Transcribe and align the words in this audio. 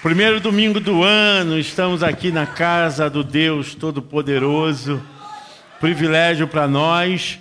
Primeiro 0.00 0.38
domingo 0.38 0.78
do 0.78 1.02
ano, 1.02 1.58
estamos 1.58 2.04
aqui 2.04 2.30
na 2.30 2.46
casa 2.46 3.10
do 3.10 3.24
Deus 3.24 3.74
Todo-Poderoso. 3.74 5.02
Privilégio 5.80 6.46
para 6.46 6.68
nós 6.68 7.40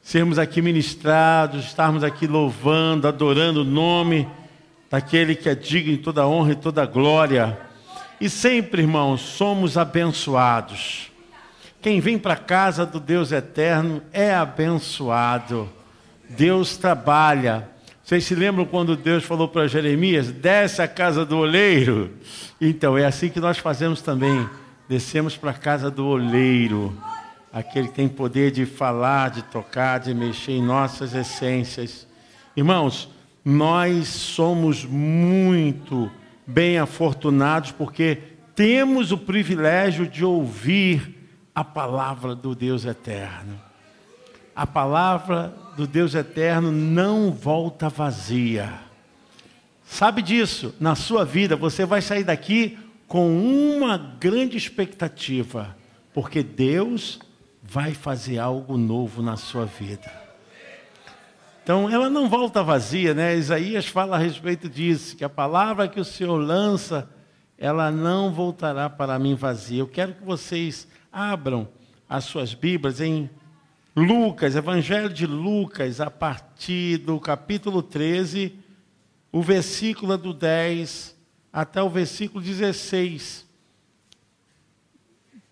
sermos 0.00 0.38
aqui 0.38 0.62
ministrados, 0.62 1.66
estarmos 1.66 2.02
aqui 2.02 2.26
louvando, 2.26 3.06
adorando 3.06 3.60
o 3.60 3.64
nome 3.64 4.26
daquele 4.90 5.34
que 5.34 5.50
é 5.50 5.54
digno 5.54 5.98
de 5.98 6.02
toda 6.02 6.26
honra 6.26 6.52
e 6.52 6.56
toda 6.56 6.86
glória. 6.86 7.58
E 8.18 8.30
sempre, 8.30 8.80
irmãos, 8.80 9.20
somos 9.20 9.76
abençoados. 9.76 11.10
Quem 11.82 12.00
vem 12.00 12.18
para 12.18 12.32
a 12.32 12.38
casa 12.38 12.86
do 12.86 12.98
Deus 12.98 13.32
eterno 13.32 14.00
é 14.14 14.34
abençoado. 14.34 15.68
Deus 16.26 16.78
trabalha 16.78 17.68
vocês 18.08 18.24
se 18.24 18.34
lembram 18.34 18.64
quando 18.64 18.96
Deus 18.96 19.22
falou 19.22 19.46
para 19.46 19.68
Jeremias: 19.68 20.32
desce 20.32 20.80
a 20.80 20.88
casa 20.88 21.26
do 21.26 21.36
oleiro? 21.36 22.10
Então, 22.58 22.96
é 22.96 23.04
assim 23.04 23.28
que 23.28 23.38
nós 23.38 23.58
fazemos 23.58 24.00
também. 24.00 24.48
Descemos 24.88 25.36
para 25.36 25.50
a 25.50 25.54
casa 25.54 25.90
do 25.90 26.06
oleiro, 26.06 26.98
aquele 27.52 27.88
que 27.88 27.92
tem 27.92 28.08
poder 28.08 28.50
de 28.50 28.64
falar, 28.64 29.28
de 29.28 29.42
tocar, 29.42 30.00
de 30.00 30.14
mexer 30.14 30.52
em 30.52 30.62
nossas 30.62 31.14
essências. 31.14 32.06
Irmãos, 32.56 33.10
nós 33.44 34.08
somos 34.08 34.86
muito 34.86 36.10
bem 36.46 36.78
afortunados 36.78 37.72
porque 37.72 38.20
temos 38.54 39.12
o 39.12 39.18
privilégio 39.18 40.06
de 40.06 40.24
ouvir 40.24 41.28
a 41.54 41.62
palavra 41.62 42.34
do 42.34 42.54
Deus 42.54 42.86
eterno. 42.86 43.60
A 44.56 44.66
palavra 44.66 45.67
do 45.78 45.86
Deus 45.86 46.16
eterno 46.16 46.72
não 46.72 47.30
volta 47.30 47.88
vazia. 47.88 48.80
Sabe 49.86 50.22
disso? 50.22 50.74
Na 50.80 50.96
sua 50.96 51.24
vida, 51.24 51.54
você 51.54 51.86
vai 51.86 52.02
sair 52.02 52.24
daqui 52.24 52.76
com 53.06 53.30
uma 53.38 53.96
grande 53.96 54.56
expectativa, 54.56 55.76
porque 56.12 56.42
Deus 56.42 57.20
vai 57.62 57.94
fazer 57.94 58.40
algo 58.40 58.76
novo 58.76 59.22
na 59.22 59.36
sua 59.36 59.66
vida. 59.66 60.12
Então, 61.62 61.88
ela 61.88 62.10
não 62.10 62.28
volta 62.28 62.60
vazia, 62.60 63.14
né? 63.14 63.36
Isaías 63.36 63.86
fala 63.86 64.16
a 64.16 64.18
respeito 64.18 64.68
disso, 64.68 65.16
que 65.16 65.22
a 65.22 65.28
palavra 65.28 65.86
que 65.86 66.00
o 66.00 66.04
Senhor 66.04 66.38
lança, 66.38 67.08
ela 67.56 67.92
não 67.92 68.32
voltará 68.32 68.90
para 68.90 69.16
mim 69.16 69.36
vazia. 69.36 69.78
Eu 69.78 69.86
quero 69.86 70.14
que 70.14 70.24
vocês 70.24 70.88
abram 71.12 71.68
as 72.08 72.24
suas 72.24 72.52
Bíblias 72.52 73.00
em 73.00 73.30
Lucas, 73.98 74.54
Evangelho 74.54 75.08
de 75.08 75.26
Lucas, 75.26 76.00
a 76.00 76.08
partir 76.08 76.98
do 76.98 77.18
capítulo 77.18 77.82
13, 77.82 78.56
o 79.32 79.42
versículo 79.42 80.16
do 80.16 80.32
10 80.32 81.16
até 81.52 81.82
o 81.82 81.90
versículo 81.90 82.40
16. 82.40 83.44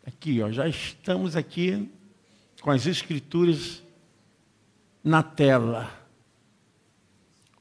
Aqui, 0.07 0.41
ó, 0.41 0.53
já 0.53 0.69
estamos 0.69 1.35
aqui 1.35 1.91
com 2.61 2.71
as 2.71 2.87
escrituras 2.87 3.83
na 5.03 5.25
tela. 5.25 5.91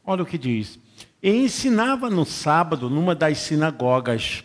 Olha 0.05 0.21
o 0.21 0.25
que 0.25 0.37
diz. 0.37 0.79
E 1.21 1.31
ensinava 1.31 2.11
no 2.11 2.25
sábado 2.25 2.91
numa 2.91 3.15
das 3.15 3.39
sinagogas. 3.39 4.43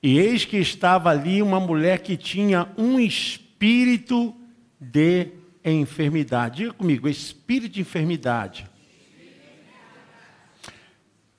E 0.00 0.16
eis 0.16 0.44
que 0.44 0.58
estava 0.58 1.10
ali 1.10 1.42
uma 1.42 1.58
mulher 1.58 2.02
que 2.02 2.16
tinha 2.16 2.72
um 2.78 3.00
espírito 3.00 4.32
de 4.80 5.44
enfermidade. 5.70 6.58
Diga 6.58 6.72
comigo, 6.72 7.08
espírito 7.08 7.74
de 7.74 7.80
enfermidade. 7.80 8.66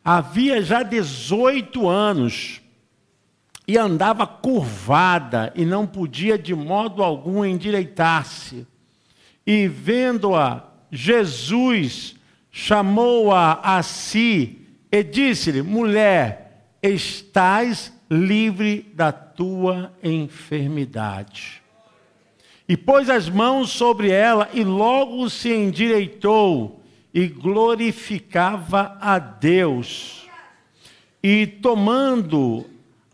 Havia 0.04 0.62
já 0.62 0.84
18 0.84 1.88
anos 1.88 2.62
e 3.68 3.78
andava 3.78 4.26
curvada 4.26 5.52
e 5.54 5.66
não 5.66 5.86
podia 5.86 6.38
de 6.38 6.56
modo 6.56 7.04
algum 7.04 7.44
endireitar-se. 7.44 8.66
E 9.46 9.68
vendo-a, 9.68 10.64
Jesus 10.90 12.16
chamou-a 12.50 13.60
a 13.62 13.84
si 13.84 14.66
e 14.92 15.04
disse-lhe: 15.04 15.62
Mulher, 15.62 16.70
estás 16.82 17.94
livre 18.10 18.90
da 18.94 19.12
tua 19.12 19.94
enfermidade. 20.02 21.62
E 22.68 22.76
pôs 22.76 23.10
as 23.10 23.30
mãos 23.30 23.70
sobre 23.70 24.10
ela, 24.10 24.50
e 24.54 24.64
logo 24.64 25.30
se 25.30 25.54
endireitou 25.54 26.84
e 27.14 27.28
glorificava 27.28 28.98
a 29.00 29.18
Deus. 29.18 30.28
E 31.24 31.48
tomando 31.48 32.66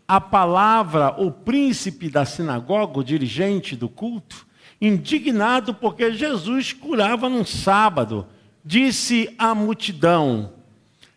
a 0.06 0.20
palavra, 0.20 1.14
o 1.18 1.30
príncipe 1.30 2.10
da 2.10 2.24
sinagoga, 2.24 2.98
o 2.98 3.04
dirigente 3.04 3.74
do 3.74 3.88
culto, 3.88 4.46
indignado 4.80 5.72
porque 5.72 6.12
Jesus 6.12 6.72
curava 6.72 7.28
num 7.28 7.44
sábado, 7.44 8.26
disse 8.64 9.32
à 9.38 9.54
multidão: 9.54 10.52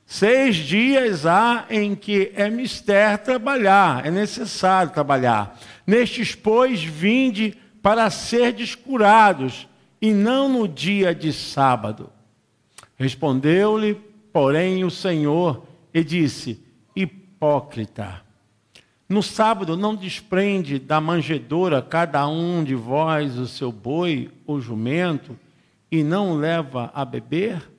Seis 0.05 0.55
dias 0.55 1.25
há 1.25 1.65
em 1.69 1.95
que 1.95 2.31
é 2.35 2.49
mister 2.49 3.17
trabalhar, 3.17 4.05
é 4.05 4.11
necessário 4.11 4.93
trabalhar. 4.93 5.59
Nestes, 5.85 6.35
pois, 6.35 6.81
vinde 6.81 7.57
para 7.87 8.09
ser 8.09 8.51
descurados, 8.51 9.65
e 10.01 10.11
não 10.11 10.49
no 10.49 10.67
dia 10.67 11.15
de 11.15 11.31
sábado. 11.31 12.09
Respondeu-lhe, 12.97 13.95
porém, 14.33 14.83
o 14.83 14.91
Senhor 14.91 15.63
e 15.93 16.03
disse: 16.03 16.61
Hipócrita, 16.93 18.21
no 19.07 19.23
sábado 19.23 19.77
não 19.77 19.95
desprende 19.95 20.79
da 20.79 20.99
manjedoura 20.99 21.81
cada 21.81 22.27
um 22.27 22.61
de 22.61 22.75
vós 22.75 23.37
o 23.37 23.47
seu 23.47 23.71
boi 23.71 24.31
ou 24.45 24.59
jumento 24.59 25.39
e 25.89 26.03
não 26.03 26.35
leva 26.35 26.91
a 26.93 27.05
beber? 27.05 27.71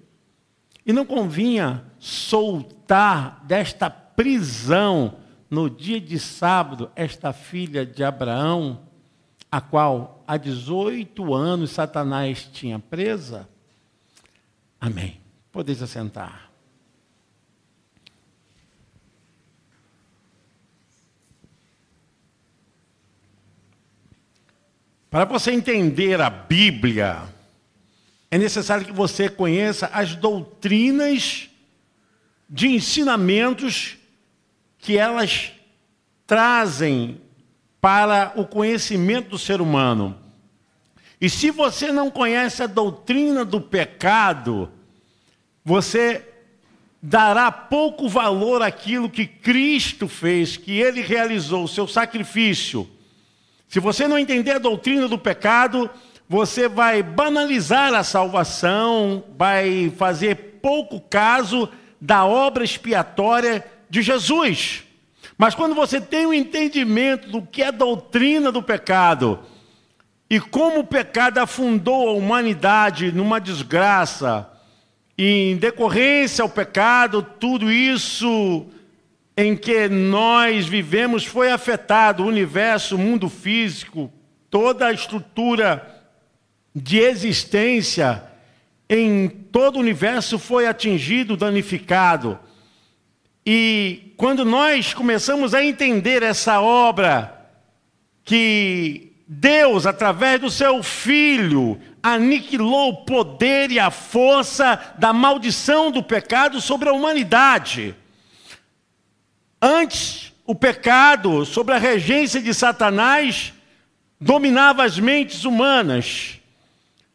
E 0.86 0.90
não 0.90 1.04
convinha 1.04 1.84
soltar 1.98 3.44
desta 3.44 3.90
prisão 3.90 5.16
no 5.50 5.69
dia 5.69 6.00
de 6.00 6.19
sábado 6.19 6.90
esta 6.96 7.30
filha 7.34 7.84
de 7.84 8.02
Abraão? 8.02 8.88
A 9.50 9.60
qual 9.60 10.22
há 10.26 10.36
18 10.36 11.34
anos 11.34 11.70
Satanás 11.70 12.48
tinha 12.53 12.78
presa? 12.78 13.48
Amém. 14.81 15.20
Podeis 15.50 15.82
assentar. 15.82 16.48
Para 25.10 25.25
você 25.25 25.53
entender 25.53 26.20
a 26.20 26.28
Bíblia, 26.28 27.22
é 28.31 28.37
necessário 28.37 28.84
que 28.84 28.92
você 28.92 29.28
conheça 29.28 29.87
as 29.87 30.14
doutrinas 30.14 31.48
de 32.48 32.69
ensinamentos 32.69 33.97
que 34.78 34.98
elas 34.98 35.53
trazem 36.26 37.20
para 37.81 38.33
o 38.37 38.44
conhecimento 38.44 39.31
do 39.31 39.39
ser 39.39 39.61
humano. 39.61 40.19
E 41.21 41.28
se 41.28 41.50
você 41.50 41.91
não 41.91 42.11
conhece 42.11 42.62
a 42.62 42.66
doutrina 42.66 43.44
do 43.44 43.61
pecado, 43.61 44.71
você 45.65 46.25
dará 47.03 47.50
pouco 47.50 48.09
valor 48.09 48.62
àquilo 48.62 49.11
que 49.11 49.27
Cristo 49.27 50.09
fez, 50.09 50.56
que 50.56 50.78
ele 50.78 51.00
realizou, 51.00 51.65
o 51.65 51.69
seu 51.69 51.87
sacrifício. 51.87 52.88
Se 53.69 53.81
você 53.81 54.09
não 54.09 54.19
entender 54.19 54.53
a 54.53 54.59
doutrina 54.59 55.06
do 55.06 55.19
pecado, 55.19 55.91
você 56.28 56.69
vai 56.69 57.03
banalizar 57.03 57.94
a 57.94 58.03
salvação, 58.03 59.25
vai 59.37 59.93
fazer 59.97 60.59
pouco 60.62 61.00
caso 61.00 61.69
da 62.00 62.25
obra 62.25 62.64
expiatória 62.64 63.64
de 63.88 64.02
Jesus. 64.02 64.85
Mas 65.38 65.55
quando 65.55 65.75
você 65.75 66.00
tem 66.00 66.26
o 66.26 66.31
um 66.31 66.35
entendimento 66.35 67.31
do 67.31 67.40
que 67.40 67.62
é 67.62 67.69
a 67.69 67.70
doutrina 67.70 68.50
do 68.50 68.61
pecado 68.61 69.38
e 70.29 70.40
como 70.40 70.81
o 70.81 70.87
pecado 70.87 71.38
afundou 71.38 72.08
a 72.08 72.12
humanidade 72.12 73.12
numa 73.12 73.40
desgraça, 73.40 74.50
e 75.17 75.52
em 75.52 75.56
decorrência 75.56 76.43
ao 76.43 76.49
pecado, 76.49 77.23
tudo 77.23 77.73
isso 77.73 78.67
em 79.37 79.56
que 79.56 79.88
nós 79.88 80.67
vivemos 80.67 81.25
foi 81.25 81.50
afetado, 81.50 82.23
o 82.23 82.26
universo, 82.26 82.96
o 82.96 82.99
mundo 82.99 83.29
físico, 83.29 84.12
toda 84.50 84.87
a 84.87 84.93
estrutura 84.93 86.05
de 86.75 86.99
existência 86.99 88.23
em 88.88 89.29
todo 89.29 89.76
o 89.76 89.81
universo 89.81 90.38
foi 90.38 90.67
atingido, 90.67 91.37
danificado. 91.37 92.38
E 93.50 94.12
quando 94.19 94.45
nós 94.45 94.93
começamos 94.93 95.55
a 95.55 95.65
entender 95.65 96.23
essa 96.23 96.61
obra 96.61 97.49
que 98.23 99.11
Deus, 99.27 99.87
através 99.87 100.39
do 100.39 100.50
seu 100.50 100.83
Filho, 100.83 101.81
aniquilou 102.03 102.91
o 102.91 103.06
poder 103.06 103.71
e 103.71 103.81
a 103.81 103.91
força 103.91 104.95
da 104.99 105.15
maldição 105.15 105.91
do 105.91 106.03
pecado 106.03 106.61
sobre 106.61 106.91
a 106.91 106.93
humanidade. 106.93 107.97
Antes, 109.62 110.31
o 110.45 110.55
pecado, 110.55 111.47
sobre 111.47 111.73
a 111.73 111.79
regência 111.79 112.43
de 112.43 112.53
Satanás, 112.53 113.55
dominava 114.21 114.85
as 114.85 114.99
mentes 114.99 115.47
humanas. 115.47 116.39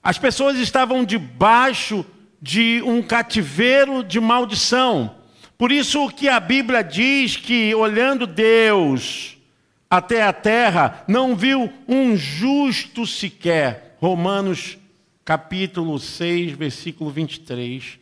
As 0.02 0.18
pessoas 0.18 0.58
estavam 0.58 1.06
debaixo 1.06 2.04
de 2.42 2.82
um 2.84 3.04
cativeiro 3.04 4.04
de 4.04 4.20
maldição. 4.20 5.22
Por 5.64 5.72
isso 5.72 6.10
que 6.10 6.28
a 6.28 6.42
Bíblia 6.42 6.84
diz 6.84 7.38
que 7.38 7.74
olhando 7.74 8.28
Deus 8.28 9.38
até 9.90 10.22
a 10.22 10.34
terra, 10.34 11.06
não 11.08 11.38
viu 11.38 11.72
um 11.88 12.18
justo 12.18 13.08
sequer. 13.08 13.96
Romanos 13.98 14.78
capítulo 15.24 15.98
6, 15.98 16.52
versículo 16.52 17.10
23. 17.10 17.98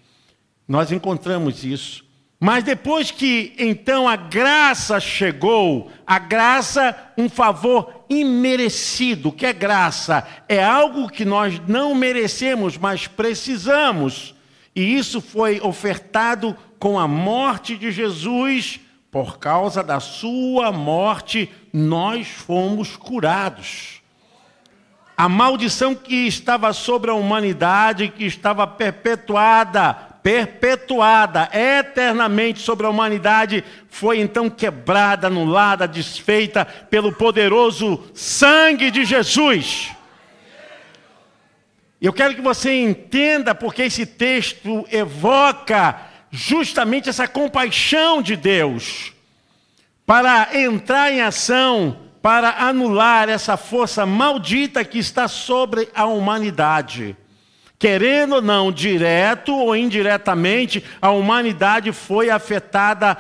Nós 0.68 0.92
encontramos 0.92 1.64
isso. 1.64 2.04
Mas 2.40 2.64
depois 2.64 3.12
que 3.12 3.54
então 3.60 4.10
a 4.10 4.16
graça 4.16 5.00
chegou, 5.00 5.92
a 6.04 6.18
graça, 6.18 6.98
um 7.16 7.30
favor 7.30 8.06
imerecido. 8.10 9.30
O 9.30 9.32
que 9.32 9.46
é 9.46 9.54
graça? 9.54 10.28
É 10.50 10.64
algo 10.64 11.08
que 11.08 11.24
nós 11.24 11.62
não 11.68 11.94
merecemos, 11.94 12.76
mas 12.76 13.06
precisamos. 13.06 14.34
E 14.76 14.96
isso 14.96 15.20
foi 15.22 15.60
ofertado 15.62 16.56
com 16.80 17.00
a 17.00 17.08
morte 17.08 17.78
de 17.78 17.92
Jesus. 17.92 18.80
Por 19.12 19.38
causa 19.38 19.84
da 19.84 20.00
sua 20.00 20.72
morte, 20.72 21.52
nós 21.74 22.28
fomos 22.28 22.96
curados. 22.96 24.02
A 25.18 25.28
maldição 25.28 25.94
que 25.94 26.28
estava 26.28 26.72
sobre 26.72 27.12
a 27.12 27.14
humanidade, 27.14 28.08
que 28.08 28.26
estava 28.26 28.66
perpetuada 28.66 30.12
perpetuada 30.24 31.50
eternamente 31.52 32.60
sobre 32.60 32.86
a 32.86 32.90
humanidade, 32.90 33.64
foi 33.90 34.20
então 34.20 34.50
quebrada, 34.50 35.28
anulada, 35.28 35.88
desfeita 35.88 36.64
pelo 36.64 37.12
poderoso 37.12 38.04
sangue 38.14 38.92
de 38.92 39.04
Jesus. 39.04 39.92
Eu 42.02 42.12
quero 42.12 42.34
que 42.34 42.42
você 42.42 42.82
entenda 42.82 43.54
porque 43.54 43.84
esse 43.84 44.08
texto 44.08 44.88
evoca 44.92 46.02
justamente 46.32 47.10
essa 47.10 47.28
compaixão 47.28 48.24
de 48.24 48.36
Deus 48.36 49.14
para 50.04 50.50
entrar 50.60 51.14
em 51.14 51.22
ação, 51.22 51.98
para 52.20 52.66
anular 52.66 53.30
essa 53.30 53.56
força 53.56 54.04
maldita 54.04 54.84
que 54.84 54.98
está 54.98 55.28
sobre 55.28 55.90
a 55.94 56.06
humanidade. 56.06 57.16
Querendo 57.78 58.36
ou 58.36 58.42
não, 58.42 58.72
direto 58.72 59.56
ou 59.56 59.76
indiretamente, 59.76 60.84
a 61.00 61.12
humanidade 61.12 61.92
foi 61.92 62.32
afetada 62.32 63.16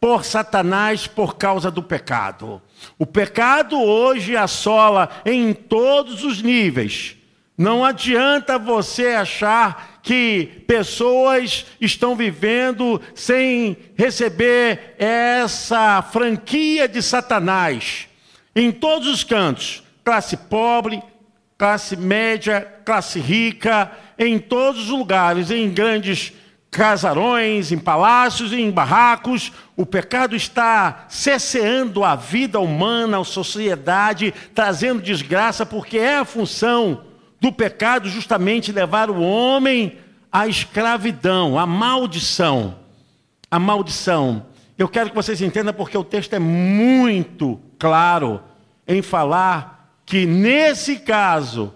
por 0.00 0.24
Satanás 0.24 1.06
por 1.06 1.36
causa 1.36 1.70
do 1.70 1.82
pecado. 1.82 2.60
O 2.98 3.04
pecado 3.04 3.78
hoje 3.82 4.34
assola 4.34 5.10
em 5.26 5.52
todos 5.52 6.24
os 6.24 6.40
níveis. 6.40 7.18
Não 7.56 7.84
adianta 7.84 8.58
você 8.58 9.08
achar 9.08 10.00
que 10.02 10.64
pessoas 10.66 11.64
estão 11.80 12.16
vivendo 12.16 13.00
sem 13.14 13.76
receber 13.96 14.96
essa 14.98 16.02
franquia 16.02 16.88
de 16.88 17.00
Satanás. 17.00 18.08
Em 18.56 18.72
todos 18.72 19.06
os 19.06 19.22
cantos, 19.22 19.84
classe 20.04 20.36
pobre, 20.36 21.00
classe 21.56 21.96
média, 21.96 22.60
classe 22.84 23.20
rica, 23.20 23.90
em 24.18 24.36
todos 24.36 24.82
os 24.82 24.88
lugares, 24.88 25.52
em 25.52 25.70
grandes 25.70 26.32
casarões, 26.72 27.70
em 27.70 27.78
palácios, 27.78 28.52
em 28.52 28.68
barracos, 28.68 29.52
o 29.76 29.86
pecado 29.86 30.34
está 30.34 31.06
cesseando 31.08 32.02
a 32.02 32.16
vida 32.16 32.58
humana, 32.58 33.20
a 33.20 33.24
sociedade, 33.24 34.34
trazendo 34.52 35.00
desgraça, 35.00 35.64
porque 35.64 35.98
é 35.98 36.18
a 36.18 36.24
função 36.24 37.13
do 37.44 37.52
pecado 37.52 38.08
justamente 38.08 38.72
levar 38.72 39.10
o 39.10 39.20
homem 39.20 39.98
à 40.32 40.48
escravidão, 40.48 41.58
à 41.58 41.66
maldição. 41.66 42.76
A 43.50 43.58
maldição. 43.58 44.46
Eu 44.78 44.88
quero 44.88 45.10
que 45.10 45.14
vocês 45.14 45.42
entendam 45.42 45.74
porque 45.74 45.98
o 45.98 46.02
texto 46.02 46.32
é 46.32 46.38
muito 46.38 47.60
claro 47.78 48.40
em 48.88 49.02
falar 49.02 49.94
que 50.06 50.24
nesse 50.24 50.96
caso, 50.96 51.70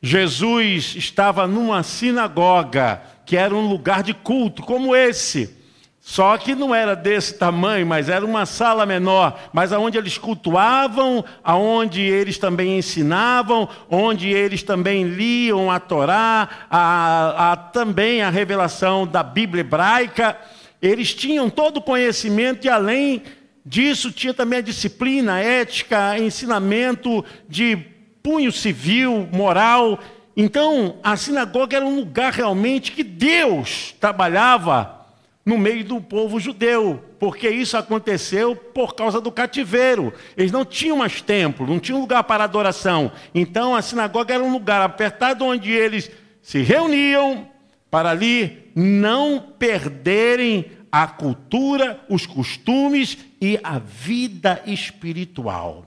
Jesus 0.00 0.94
estava 0.94 1.48
numa 1.48 1.82
sinagoga, 1.82 3.02
que 3.26 3.36
era 3.36 3.52
um 3.52 3.68
lugar 3.68 4.04
de 4.04 4.14
culto, 4.14 4.62
como 4.62 4.94
esse. 4.94 5.58
Só 6.04 6.36
que 6.36 6.56
não 6.56 6.74
era 6.74 6.96
desse 6.96 7.34
tamanho, 7.34 7.86
mas 7.86 8.08
era 8.08 8.26
uma 8.26 8.44
sala 8.44 8.84
menor, 8.84 9.38
mas 9.52 9.72
aonde 9.72 9.96
eles 9.96 10.18
cultuavam, 10.18 11.24
aonde 11.44 12.02
eles 12.02 12.36
também 12.38 12.76
ensinavam, 12.76 13.68
onde 13.88 14.28
eles 14.28 14.64
também 14.64 15.04
liam 15.04 15.70
a 15.70 15.78
Torá, 15.78 16.48
a, 16.68 17.52
a, 17.52 17.56
também 17.56 18.20
a 18.20 18.30
revelação 18.30 19.06
da 19.06 19.22
Bíblia 19.22 19.60
hebraica. 19.60 20.36
Eles 20.82 21.14
tinham 21.14 21.48
todo 21.48 21.76
o 21.76 21.82
conhecimento 21.82 22.66
e 22.66 22.68
além 22.68 23.22
disso 23.64 24.10
tinha 24.10 24.34
também 24.34 24.58
a 24.58 24.62
disciplina, 24.62 25.34
a 25.34 25.40
ética, 25.40 26.18
ensinamento 26.18 27.24
de 27.48 27.78
punho 28.20 28.50
civil, 28.50 29.28
moral. 29.32 30.00
Então, 30.36 30.96
a 31.00 31.16
sinagoga 31.16 31.76
era 31.76 31.86
um 31.86 31.94
lugar 31.94 32.32
realmente 32.32 32.90
que 32.90 33.04
Deus 33.04 33.94
trabalhava 34.00 35.01
no 35.44 35.58
meio 35.58 35.84
do 35.84 36.00
povo 36.00 36.38
judeu, 36.38 37.04
porque 37.18 37.48
isso 37.48 37.76
aconteceu 37.76 38.54
por 38.54 38.94
causa 38.94 39.20
do 39.20 39.32
cativeiro. 39.32 40.12
Eles 40.36 40.52
não 40.52 40.64
tinham 40.64 40.96
mais 40.96 41.20
templo, 41.20 41.66
não 41.66 41.80
tinham 41.80 42.00
lugar 42.00 42.22
para 42.24 42.44
adoração. 42.44 43.10
Então, 43.34 43.74
a 43.74 43.82
sinagoga 43.82 44.34
era 44.34 44.42
um 44.42 44.52
lugar 44.52 44.80
apertado 44.82 45.44
onde 45.44 45.70
eles 45.70 46.10
se 46.40 46.62
reuniam 46.62 47.48
para 47.90 48.10
ali 48.10 48.70
não 48.74 49.40
perderem 49.58 50.70
a 50.90 51.06
cultura, 51.06 52.00
os 52.08 52.24
costumes 52.24 53.18
e 53.40 53.58
a 53.62 53.78
vida 53.78 54.62
espiritual. 54.66 55.86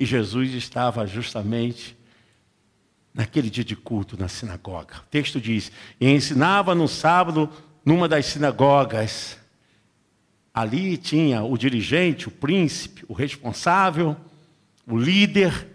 E 0.00 0.06
Jesus 0.06 0.54
estava 0.54 1.06
justamente 1.06 1.96
naquele 3.12 3.50
dia 3.50 3.64
de 3.64 3.74
culto 3.74 4.16
na 4.18 4.28
sinagoga. 4.28 4.98
O 4.98 5.10
texto 5.10 5.40
diz: 5.40 5.72
e 6.00 6.08
ensinava 6.08 6.74
no 6.74 6.86
sábado 6.86 7.50
numa 7.88 8.06
das 8.06 8.26
sinagogas. 8.26 9.38
Ali 10.52 10.98
tinha 10.98 11.42
o 11.42 11.56
dirigente, 11.56 12.28
o 12.28 12.30
príncipe, 12.30 13.02
o 13.08 13.14
responsável, 13.14 14.14
o 14.86 14.94
líder, 14.94 15.68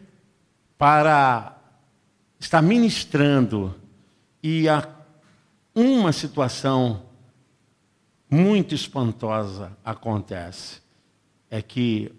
para 0.78 1.58
estar 2.40 2.62
ministrando. 2.62 3.74
E 4.44 4.70
a 4.70 4.88
uma 5.74 6.12
situação 6.12 7.04
muito 8.30 8.76
espantosa 8.76 9.76
acontece. 9.84 10.84
É 11.50 11.64
que 11.64 12.12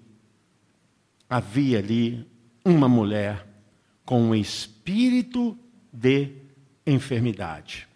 havia 1.30 1.78
ali 1.78 2.26
uma 2.64 2.88
mulher 2.88 3.46
com 4.04 4.20
um 4.20 4.34
espírito 4.34 5.56
de 5.92 6.32
enfermidade. 6.84 7.86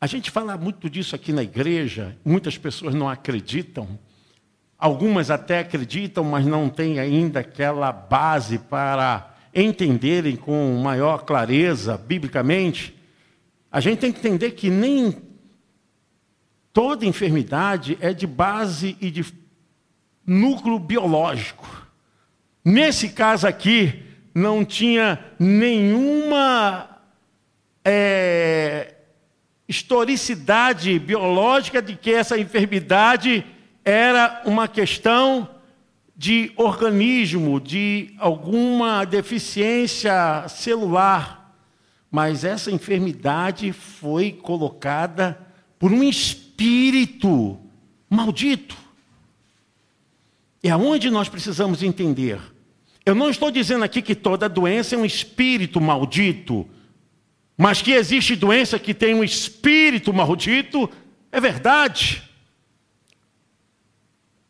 A 0.00 0.06
gente 0.06 0.30
fala 0.30 0.56
muito 0.56 0.88
disso 0.88 1.14
aqui 1.14 1.32
na 1.32 1.42
igreja, 1.42 2.16
muitas 2.24 2.56
pessoas 2.56 2.94
não 2.94 3.08
acreditam, 3.08 3.98
algumas 4.78 5.30
até 5.30 5.58
acreditam, 5.58 6.24
mas 6.24 6.46
não 6.46 6.68
têm 6.68 6.98
ainda 6.98 7.40
aquela 7.40 7.92
base 7.92 8.58
para 8.58 9.34
entenderem 9.54 10.36
com 10.36 10.80
maior 10.82 11.24
clareza, 11.24 11.98
biblicamente. 11.98 12.96
A 13.70 13.80
gente 13.80 13.98
tem 13.98 14.12
que 14.12 14.20
entender 14.20 14.52
que 14.52 14.70
nem 14.70 15.30
Toda 16.72 17.04
enfermidade 17.04 17.98
é 18.00 18.12
de 18.12 18.26
base 18.26 18.96
e 19.00 19.10
de 19.10 19.24
núcleo 20.24 20.78
biológico. 20.78 21.88
Nesse 22.64 23.08
caso 23.08 23.46
aqui, 23.46 24.04
não 24.32 24.64
tinha 24.64 25.18
nenhuma 25.38 26.88
é, 27.84 28.94
historicidade 29.70 30.98
biológica 30.98 31.80
de 31.80 31.94
que 31.94 32.10
essa 32.10 32.36
enfermidade 32.36 33.46
era 33.84 34.42
uma 34.44 34.66
questão 34.66 35.48
de 36.16 36.50
organismo, 36.56 37.60
de 37.60 38.12
alguma 38.18 39.04
deficiência 39.04 40.44
celular. 40.48 41.54
Mas 42.10 42.42
essa 42.42 42.72
enfermidade 42.72 43.72
foi 43.72 44.32
colocada 44.32 45.40
por 45.78 45.92
um 45.92 46.02
espírito 46.02 47.56
maldito. 48.10 48.76
É 50.64 50.70
aonde 50.70 51.10
nós 51.10 51.28
precisamos 51.28 51.80
entender. 51.80 52.40
Eu 53.06 53.14
não 53.14 53.30
estou 53.30 53.52
dizendo 53.52 53.84
aqui 53.84 54.02
que 54.02 54.16
toda 54.16 54.48
doença 54.48 54.96
é 54.96 54.98
um 54.98 55.06
espírito 55.06 55.80
maldito, 55.80 56.68
mas 57.60 57.82
que 57.82 57.92
existe 57.92 58.34
doença 58.34 58.78
que 58.78 58.94
tem 58.94 59.14
um 59.14 59.22
espírito 59.22 60.14
maldito, 60.14 60.88
é 61.30 61.38
verdade. 61.38 62.22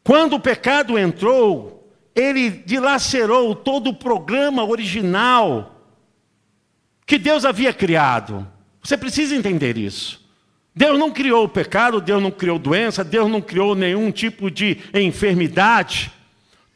Quando 0.04 0.34
o 0.34 0.40
pecado 0.40 0.96
entrou, 0.96 1.92
ele 2.14 2.48
dilacerou 2.48 3.56
todo 3.56 3.90
o 3.90 3.94
programa 3.96 4.64
original 4.64 5.84
que 7.04 7.18
Deus 7.18 7.44
havia 7.44 7.72
criado. 7.72 8.46
Você 8.80 8.96
precisa 8.96 9.34
entender 9.34 9.76
isso. 9.76 10.24
Deus 10.72 10.96
não 10.96 11.10
criou 11.10 11.46
o 11.46 11.48
pecado, 11.48 12.00
Deus 12.00 12.22
não 12.22 12.30
criou 12.30 12.60
doença, 12.60 13.02
Deus 13.02 13.28
não 13.28 13.40
criou 13.40 13.74
nenhum 13.74 14.12
tipo 14.12 14.48
de 14.48 14.78
enfermidade. 14.94 16.12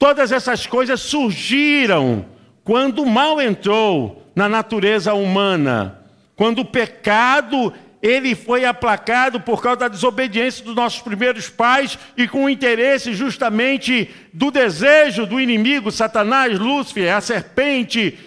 Todas 0.00 0.32
essas 0.32 0.66
coisas 0.66 0.98
surgiram 0.98 2.26
quando 2.64 3.04
o 3.04 3.08
mal 3.08 3.40
entrou 3.40 4.28
na 4.34 4.48
natureza 4.48 5.14
humana, 5.14 6.00
quando 6.36 6.60
o 6.60 6.64
pecado 6.64 7.72
ele 8.04 8.34
foi 8.34 8.66
aplacado 8.66 9.40
por 9.40 9.62
causa 9.62 9.80
da 9.80 9.88
desobediência 9.88 10.62
dos 10.62 10.74
nossos 10.74 11.00
primeiros 11.00 11.48
pais 11.48 11.98
e 12.16 12.28
com 12.28 12.44
o 12.44 12.50
interesse 12.50 13.14
justamente 13.14 14.10
do 14.30 14.50
desejo 14.50 15.24
do 15.24 15.40
inimigo, 15.40 15.90
Satanás, 15.90 16.58
Lúcifer, 16.58 17.14
a 17.14 17.22
serpente 17.22 18.18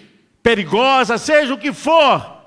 perigosa, 0.42 1.16
seja 1.16 1.54
o 1.54 1.58
que 1.58 1.72
for. 1.72 2.38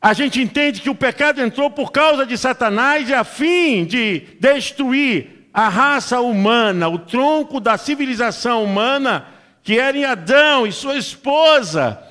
A 0.00 0.12
gente 0.12 0.42
entende 0.42 0.80
que 0.80 0.90
o 0.90 0.96
pecado 0.96 1.40
entrou 1.40 1.70
por 1.70 1.92
causa 1.92 2.26
de 2.26 2.36
Satanás 2.36 3.08
e 3.08 3.14
a 3.14 3.22
fim 3.22 3.84
de 3.84 4.26
destruir 4.40 5.48
a 5.54 5.68
raça 5.68 6.20
humana, 6.20 6.88
o 6.88 6.98
tronco 6.98 7.60
da 7.60 7.76
civilização 7.76 8.64
humana, 8.64 9.26
que 9.62 9.78
era 9.78 9.96
em 9.96 10.04
Adão 10.04 10.66
e 10.66 10.72
sua 10.72 10.96
esposa. 10.96 12.02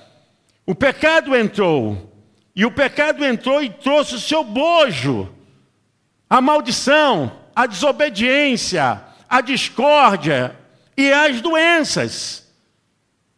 O 0.66 0.74
pecado 0.74 1.36
entrou. 1.36 2.07
E 2.58 2.66
o 2.66 2.72
pecado 2.72 3.24
entrou 3.24 3.62
e 3.62 3.70
trouxe 3.70 4.16
o 4.16 4.20
seu 4.20 4.44
bojo, 4.44 5.32
a 6.28 6.42
maldição, 6.42 7.32
a 7.56 7.68
desobediência, 7.68 9.00
a 9.30 9.42
discórdia 9.42 10.56
e 10.98 11.12
as 11.12 11.40
doenças. 11.40 12.52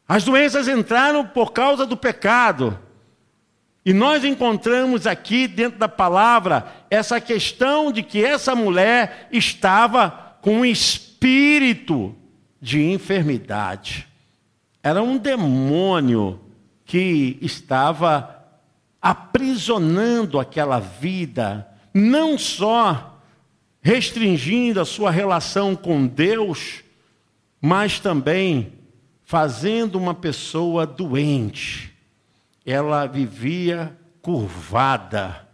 As 0.07 0.23
doenças 0.23 0.69
entraram 0.69 1.25
por 1.25 1.51
causa 1.51 1.85
do 1.85 1.97
pecado. 1.97 2.79
E 3.85 3.91
nós 3.91 4.23
encontramos 4.23 5.05
aqui 5.05 5.49
dentro 5.49 5.77
da 5.77 5.89
palavra 5.89 6.71
essa 6.89 7.19
questão 7.19 7.91
de 7.91 8.01
que 8.01 8.23
essa 8.23 8.55
mulher 8.55 9.27
estava 9.33 10.37
com 10.41 10.59
um 10.59 10.65
espírito 10.65 12.15
de 12.61 12.89
enfermidade. 12.89 14.07
Era 14.81 15.03
um 15.03 15.17
demônio 15.17 16.39
que 16.85 17.37
estava 17.41 18.38
aprisionando 19.01 20.39
aquela 20.39 20.79
vida, 20.79 21.67
não 21.93 22.37
só 22.37 23.21
restringindo 23.81 24.79
a 24.79 24.85
sua 24.85 25.09
relação 25.09 25.75
com 25.75 26.05
Deus, 26.05 26.83
mas 27.61 27.99
também 27.99 28.73
fazendo 29.23 29.95
uma 29.97 30.13
pessoa 30.13 30.85
doente. 30.85 31.93
Ela 32.65 33.05
vivia 33.05 33.97
curvada, 34.21 35.47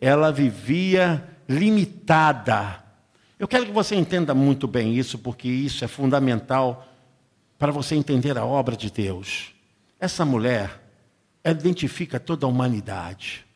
ela 0.00 0.32
vivia 0.32 1.26
limitada. 1.48 2.82
Eu 3.38 3.46
quero 3.46 3.66
que 3.66 3.72
você 3.72 3.94
entenda 3.94 4.34
muito 4.34 4.66
bem 4.66 4.96
isso, 4.96 5.18
porque 5.18 5.48
isso 5.48 5.84
é 5.84 5.88
fundamental 5.88 6.86
para 7.58 7.72
você 7.72 7.94
entender 7.94 8.36
a 8.36 8.44
obra 8.44 8.76
de 8.76 8.90
Deus. 8.90 9.52
Essa 10.00 10.24
mulher, 10.24 10.87
identifica 11.44 12.18
toda 12.18 12.46
a 12.46 12.48
humanidade. 12.48 13.46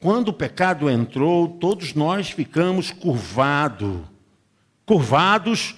Quando 0.00 0.28
o 0.28 0.32
pecado 0.32 0.90
entrou, 0.90 1.48
todos 1.48 1.94
nós 1.94 2.30
ficamos 2.30 2.90
curvados, 2.90 4.00
curvados 4.84 5.76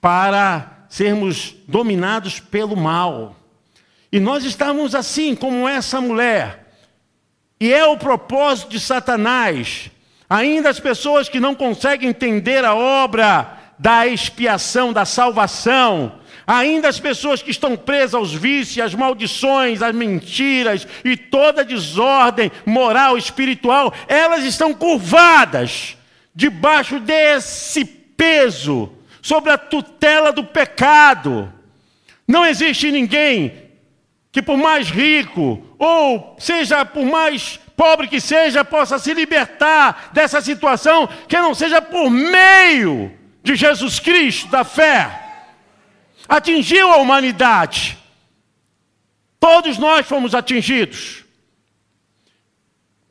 para 0.00 0.86
sermos 0.88 1.54
dominados 1.66 2.38
pelo 2.38 2.76
mal. 2.76 3.34
E 4.12 4.20
nós 4.20 4.44
estávamos 4.44 4.94
assim, 4.94 5.34
como 5.34 5.66
essa 5.68 6.00
mulher. 6.00 6.72
E 7.58 7.72
é 7.72 7.86
o 7.86 7.96
propósito 7.96 8.68
de 8.70 8.78
Satanás. 8.78 9.90
Ainda 10.28 10.68
as 10.68 10.78
pessoas 10.78 11.28
que 11.28 11.40
não 11.40 11.54
conseguem 11.54 12.10
entender 12.10 12.64
a 12.64 12.74
obra 12.74 13.58
da 13.78 14.06
expiação, 14.06 14.92
da 14.92 15.04
salvação, 15.04 16.20
Ainda 16.46 16.88
as 16.88 17.00
pessoas 17.00 17.42
que 17.42 17.50
estão 17.50 17.76
presas 17.76 18.14
aos 18.14 18.34
vícios, 18.34 18.84
às 18.84 18.94
maldições, 18.94 19.80
às 19.80 19.94
mentiras 19.94 20.86
e 21.04 21.16
toda 21.16 21.64
desordem 21.64 22.52
moral, 22.66 23.16
espiritual, 23.16 23.94
elas 24.06 24.44
estão 24.44 24.74
curvadas 24.74 25.96
debaixo 26.34 26.98
desse 27.00 27.84
peso, 27.84 28.92
sobre 29.22 29.50
a 29.50 29.56
tutela 29.58 30.32
do 30.32 30.44
pecado. 30.44 31.50
Não 32.28 32.44
existe 32.44 32.90
ninguém 32.90 33.54
que, 34.30 34.42
por 34.42 34.58
mais 34.58 34.90
rico, 34.90 35.64
ou 35.78 36.36
seja, 36.38 36.84
por 36.84 37.06
mais 37.06 37.58
pobre 37.74 38.06
que 38.06 38.20
seja, 38.20 38.64
possa 38.64 38.98
se 38.98 39.14
libertar 39.14 40.10
dessa 40.12 40.42
situação, 40.42 41.08
que 41.26 41.38
não 41.38 41.54
seja 41.54 41.80
por 41.80 42.10
meio 42.10 43.10
de 43.42 43.54
Jesus 43.54 43.98
Cristo, 43.98 44.48
da 44.48 44.62
fé 44.62 45.23
atingiu 46.28 46.90
a 46.90 46.96
humanidade. 46.96 47.98
Todos 49.38 49.78
nós 49.78 50.06
fomos 50.06 50.34
atingidos. 50.34 51.24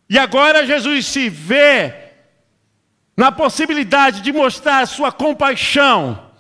E 0.10 0.17
agora 0.17 0.65
Jesus 0.65 1.05
se 1.05 1.29
vê 1.29 1.93
na 3.15 3.32
possibilidade 3.32 4.22
de 4.22 4.32
mostrar 4.32 4.79
a 4.79 4.86
sua 4.86 5.12
compaixão, 5.12 6.32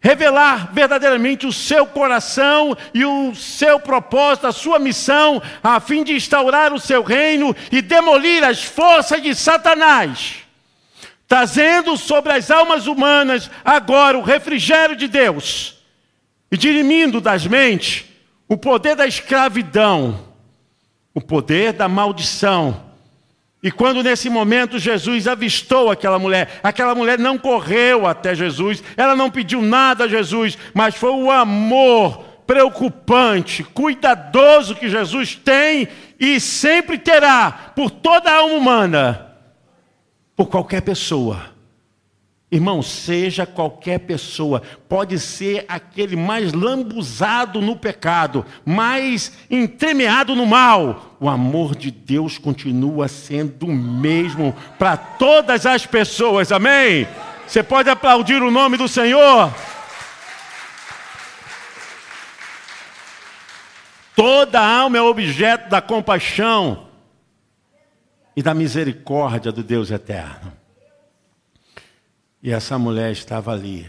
revelar 0.00 0.72
verdadeiramente 0.72 1.46
o 1.46 1.52
seu 1.52 1.86
coração 1.86 2.76
e 2.92 3.04
o 3.04 3.34
seu 3.34 3.78
propósito, 3.78 4.46
a 4.46 4.52
sua 4.52 4.78
missão, 4.78 5.40
a 5.62 5.78
fim 5.78 6.02
de 6.02 6.12
instaurar 6.12 6.72
o 6.72 6.80
seu 6.80 7.02
reino 7.02 7.54
e 7.70 7.80
demolir 7.80 8.42
as 8.42 8.64
forças 8.64 9.22
de 9.22 9.34
Satanás 9.34 10.49
trazendo 11.30 11.96
sobre 11.96 12.32
as 12.32 12.50
almas 12.50 12.88
humanas 12.88 13.48
agora 13.64 14.18
o 14.18 14.20
refrigério 14.20 14.96
de 14.96 15.06
Deus 15.06 15.76
e 16.50 16.56
dirimindo 16.56 17.20
das 17.20 17.46
mentes 17.46 18.04
o 18.48 18.56
poder 18.56 18.96
da 18.96 19.06
escravidão, 19.06 20.26
o 21.14 21.20
poder 21.20 21.72
da 21.72 21.86
maldição. 21.86 22.82
E 23.62 23.70
quando 23.70 24.02
nesse 24.02 24.28
momento 24.28 24.76
Jesus 24.76 25.28
avistou 25.28 25.88
aquela 25.88 26.18
mulher, 26.18 26.58
aquela 26.64 26.96
mulher 26.96 27.16
não 27.16 27.38
correu 27.38 28.08
até 28.08 28.34
Jesus, 28.34 28.82
ela 28.96 29.14
não 29.14 29.30
pediu 29.30 29.62
nada 29.62 30.06
a 30.06 30.08
Jesus, 30.08 30.58
mas 30.74 30.96
foi 30.96 31.12
o 31.12 31.30
amor 31.30 32.24
preocupante, 32.44 33.62
cuidadoso 33.62 34.74
que 34.74 34.88
Jesus 34.88 35.36
tem 35.36 35.86
e 36.18 36.40
sempre 36.40 36.98
terá 36.98 37.70
por 37.76 37.88
toda 37.88 38.28
a 38.28 38.38
alma 38.38 38.56
humana 38.56 39.29
por 40.40 40.48
qualquer 40.48 40.80
pessoa. 40.80 41.50
Irmão, 42.50 42.80
seja 42.80 43.44
qualquer 43.44 43.98
pessoa, 43.98 44.62
pode 44.88 45.18
ser 45.18 45.66
aquele 45.68 46.16
mais 46.16 46.54
lambuzado 46.54 47.60
no 47.60 47.76
pecado, 47.76 48.46
mais 48.64 49.34
entremeado 49.50 50.34
no 50.34 50.46
mal. 50.46 51.14
O 51.20 51.28
amor 51.28 51.76
de 51.76 51.90
Deus 51.90 52.38
continua 52.38 53.06
sendo 53.06 53.66
o 53.66 53.76
mesmo 53.76 54.56
para 54.78 54.96
todas 54.96 55.66
as 55.66 55.84
pessoas, 55.84 56.50
amém? 56.50 57.06
Você 57.46 57.62
pode 57.62 57.90
aplaudir 57.90 58.42
o 58.42 58.50
nome 58.50 58.78
do 58.78 58.88
Senhor? 58.88 59.54
Toda 64.16 64.58
alma 64.58 64.96
é 64.96 65.02
objeto 65.02 65.68
da 65.68 65.82
compaixão 65.82 66.89
e 68.36 68.42
da 68.42 68.54
misericórdia 68.54 69.52
do 69.52 69.62
Deus 69.62 69.90
eterno. 69.90 70.52
E 72.42 72.50
essa 72.50 72.78
mulher 72.78 73.12
estava 73.12 73.52
ali, 73.52 73.88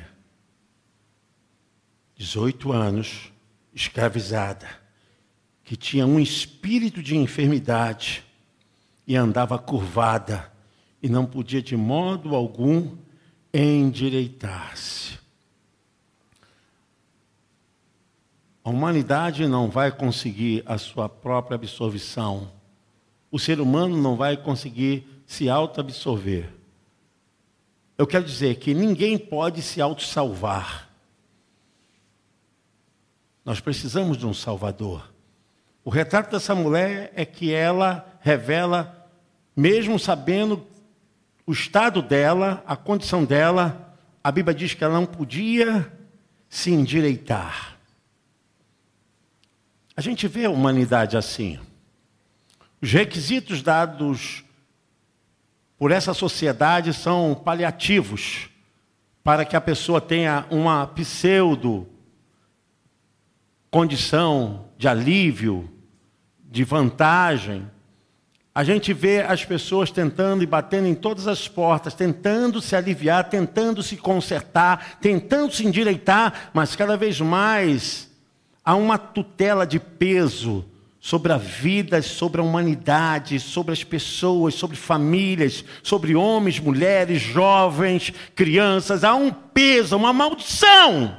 18 2.16 2.72
anos, 2.72 3.32
escravizada, 3.74 4.68
que 5.64 5.76
tinha 5.78 6.06
um 6.06 6.20
espírito 6.20 7.02
de 7.02 7.16
enfermidade 7.16 8.26
e 9.08 9.16
andava 9.16 9.58
curvada 9.58 10.52
e 11.02 11.08
não 11.08 11.26
podia 11.26 11.62
de 11.62 11.78
modo 11.78 12.36
algum 12.36 12.98
endireitar-se. 13.54 15.20
A 18.64 18.70
humanidade 18.70 19.48
não 19.48 19.70
vai 19.70 19.92
conseguir 19.92 20.62
a 20.66 20.78
sua 20.78 21.10
própria 21.10 21.56
absorção 21.56 22.52
o 23.32 23.40
ser 23.40 23.62
humano 23.62 23.98
não 23.98 24.16
vai 24.18 24.36
conseguir 24.36 25.24
se 25.26 25.50
auto-absorver. 25.50 26.50
Eu 27.98 28.06
quero 28.06 28.26
dizer 28.26 28.56
que 28.56 28.74
ninguém 28.74 29.18
pode 29.18 29.62
se 29.62 29.80
auto-salvar. 29.80 30.90
Nós 33.46 33.60
precisamos 33.60 34.18
de 34.18 34.28
um 34.28 34.34
Salvador. 34.34 35.10
O 35.84 35.90
retrato 35.90 36.32
dessa 36.32 36.54
mulher 36.54 37.12
é 37.16 37.26
que 37.26 37.54
ela 37.54 38.06
revela, 38.22 39.10
mesmo 39.56 39.98
sabendo 39.98 40.68
o 41.46 41.52
estado 41.52 42.02
dela, 42.02 42.64
a 42.68 42.76
condição 42.76 43.24
dela, 43.24 43.96
a 44.24 44.32
Bíblia 44.32 44.54
diz 44.54 44.74
que 44.74 44.84
ela 44.84 44.94
não 44.94 45.06
podia 45.06 45.92
se 46.50 46.72
endireitar. 46.72 47.78
A 49.96 50.02
gente 50.02 50.28
vê 50.28 50.46
a 50.46 50.50
humanidade 50.50 51.18
assim. 51.18 51.60
Os 52.82 52.92
requisitos 52.92 53.62
dados 53.62 54.44
por 55.78 55.92
essa 55.92 56.14
sociedade 56.14 56.94
são 56.94 57.36
paliativos 57.36 58.50
para 59.24 59.46
que 59.46 59.56
a 59.56 59.62
pessoa 59.62 60.02
tenha 60.02 60.48
uma 60.50 60.88
pseudo 60.88 61.88
condição 63.70 64.66
de 64.78 64.88
alívio, 64.88 65.70
de 66.44 66.64
vantagem. 66.64 67.70
A 68.54 68.64
gente 68.64 68.94
vê 68.94 69.22
as 69.22 69.46
pessoas 69.46 69.92
tentando 69.92 70.44
e 70.44 70.48
batendo 70.48 70.88
em 70.88 70.96
todas 70.96 71.28
as 71.28 71.48
portas, 71.48 71.94
tentando 71.94 72.60
se 72.60 72.76
aliviar, 72.76 73.30
tentando 73.30 73.84
se 73.84 73.96
consertar, 73.96 74.98
tentando 75.00 75.54
se 75.54 75.66
endireitar, 75.66 76.50
mas 76.52 76.76
cada 76.76 76.98
vez 76.98 77.22
mais 77.22 78.12
há 78.66 78.76
uma 78.76 78.98
tutela 78.98 79.66
de 79.66 79.80
peso 79.80 80.66
sobre 81.04 81.34
a 81.34 81.38
vida, 81.38 82.00
sobre 82.04 82.40
a 82.40 82.44
humanidade, 82.44 83.40
sobre 83.40 83.74
as 83.74 83.84
pessoas, 83.84 84.54
sobre 84.54 84.78
famílias, 84.78 85.66
sobre 85.82 86.16
homens, 86.16 86.60
mulheres, 86.60 87.20
jovens, 87.20 88.14
crianças. 88.36 89.04
Há 89.04 89.16
um 89.16 89.32
peso, 89.32 89.98
uma 89.98 90.14
maldição. 90.14 91.18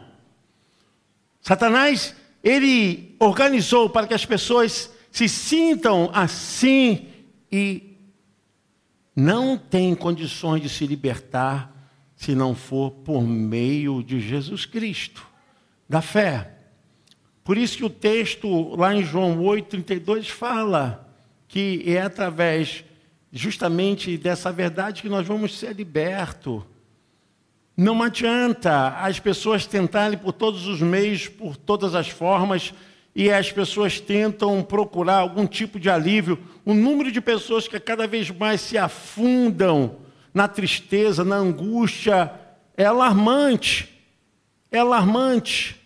Satanás, 1.40 2.14
ele 2.44 3.16
organizou 3.18 3.90
para 3.90 4.06
que 4.06 4.14
as 4.14 4.24
pessoas 4.24 4.88
se 5.10 5.28
sintam 5.28 6.08
assim 6.14 7.08
e 7.50 7.98
não 9.16 9.58
têm 9.58 9.96
condições 9.96 10.62
de 10.62 10.68
se 10.68 10.86
libertar 10.86 11.90
se 12.14 12.36
não 12.36 12.54
for 12.54 12.92
por 12.92 13.22
meio 13.22 14.00
de 14.00 14.20
Jesus 14.20 14.64
Cristo, 14.64 15.26
da 15.88 16.00
fé. 16.00 16.61
Por 17.44 17.58
isso 17.58 17.76
que 17.76 17.84
o 17.84 17.90
texto 17.90 18.76
lá 18.76 18.94
em 18.94 19.02
João 19.02 19.40
8:32 19.42 20.28
fala 20.28 21.08
que 21.48 21.82
é 21.86 22.00
através 22.00 22.84
justamente 23.32 24.16
dessa 24.16 24.52
verdade 24.52 25.02
que 25.02 25.08
nós 25.08 25.26
vamos 25.26 25.58
ser 25.58 25.74
libertos. 25.74 26.62
Não 27.76 28.02
adianta 28.02 28.88
as 28.98 29.18
pessoas 29.18 29.66
tentarem 29.66 30.18
por 30.18 30.32
todos 30.32 30.66
os 30.66 30.80
meios, 30.80 31.26
por 31.28 31.56
todas 31.56 31.94
as 31.94 32.08
formas, 32.08 32.72
e 33.14 33.30
as 33.30 33.50
pessoas 33.50 34.00
tentam 34.00 34.62
procurar 34.62 35.18
algum 35.18 35.46
tipo 35.46 35.80
de 35.80 35.90
alívio. 35.90 36.38
O 36.64 36.72
número 36.72 37.10
de 37.10 37.20
pessoas 37.20 37.66
que 37.66 37.78
cada 37.80 38.06
vez 38.06 38.30
mais 38.30 38.60
se 38.60 38.78
afundam 38.78 39.96
na 40.32 40.48
tristeza, 40.48 41.24
na 41.24 41.36
angústia, 41.36 42.32
é 42.76 42.84
alarmante. 42.84 43.88
É 44.70 44.78
alarmante. 44.78 45.81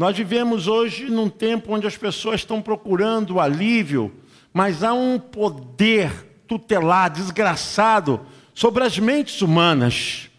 Nós 0.00 0.16
vivemos 0.16 0.66
hoje 0.66 1.10
num 1.10 1.28
tempo 1.28 1.74
onde 1.74 1.86
as 1.86 1.94
pessoas 1.94 2.36
estão 2.36 2.62
procurando 2.62 3.38
alívio, 3.38 4.10
mas 4.50 4.82
há 4.82 4.94
um 4.94 5.18
poder 5.18 6.10
tutelar, 6.48 7.10
desgraçado, 7.10 8.18
sobre 8.54 8.82
as 8.82 8.98
mentes 8.98 9.42
humanas. 9.42 10.30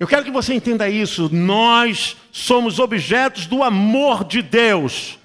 Eu 0.00 0.08
quero 0.08 0.24
que 0.24 0.32
você 0.32 0.52
entenda 0.52 0.88
isso. 0.88 1.32
Nós 1.32 2.16
somos 2.32 2.80
objetos 2.80 3.46
do 3.46 3.62
amor 3.62 4.24
de 4.24 4.42
Deus. 4.42 5.16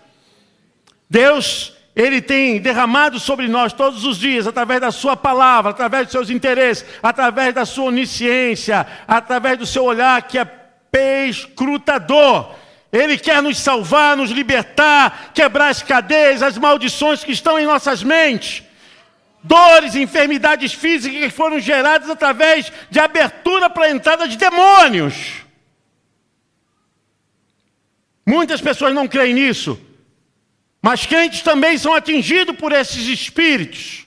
Deus, 1.09 1.73
Ele 1.95 2.21
tem 2.21 2.61
derramado 2.61 3.19
sobre 3.19 3.47
nós 3.47 3.73
todos 3.73 4.05
os 4.05 4.19
dias, 4.19 4.45
através 4.45 4.79
da 4.79 4.91
Sua 4.91 5.17
palavra, 5.17 5.71
através 5.71 6.03
dos 6.03 6.11
seus 6.11 6.29
interesses, 6.29 6.85
através 7.01 7.55
da 7.55 7.65
Sua 7.65 7.85
onisciência, 7.85 8.85
através 9.07 9.57
do 9.57 9.65
seu 9.65 9.83
olhar 9.83 10.21
que 10.21 10.37
é 10.37 10.45
pescrutador. 10.45 12.66
Ele 12.91 13.17
quer 13.17 13.41
nos 13.41 13.57
salvar, 13.57 14.15
nos 14.15 14.31
libertar, 14.31 15.31
quebrar 15.33 15.69
as 15.69 15.83
cadeias, 15.83 16.41
as 16.41 16.57
maldições 16.57 17.23
que 17.23 17.31
estão 17.31 17.59
em 17.59 17.65
nossas 17.65 18.01
mentes. 18.01 18.63
Dores, 19.43 19.95
enfermidades 19.95 20.73
físicas 20.73 21.19
que 21.19 21.29
foram 21.29 21.59
geradas 21.59 22.09
através 22.09 22.71
de 22.89 22.99
abertura 22.99 23.69
para 23.69 23.85
a 23.85 23.91
entrada 23.91 24.27
de 24.27 24.37
demônios. 24.37 25.43
Muitas 28.25 28.59
pessoas 28.59 28.93
não 28.93 29.07
creem 29.07 29.33
nisso, 29.33 29.79
mas 30.81 31.05
crentes 31.05 31.41
também 31.41 31.77
são 31.77 31.93
atingidos 31.93 32.55
por 32.57 32.71
esses 32.73 33.07
espíritos. 33.07 34.05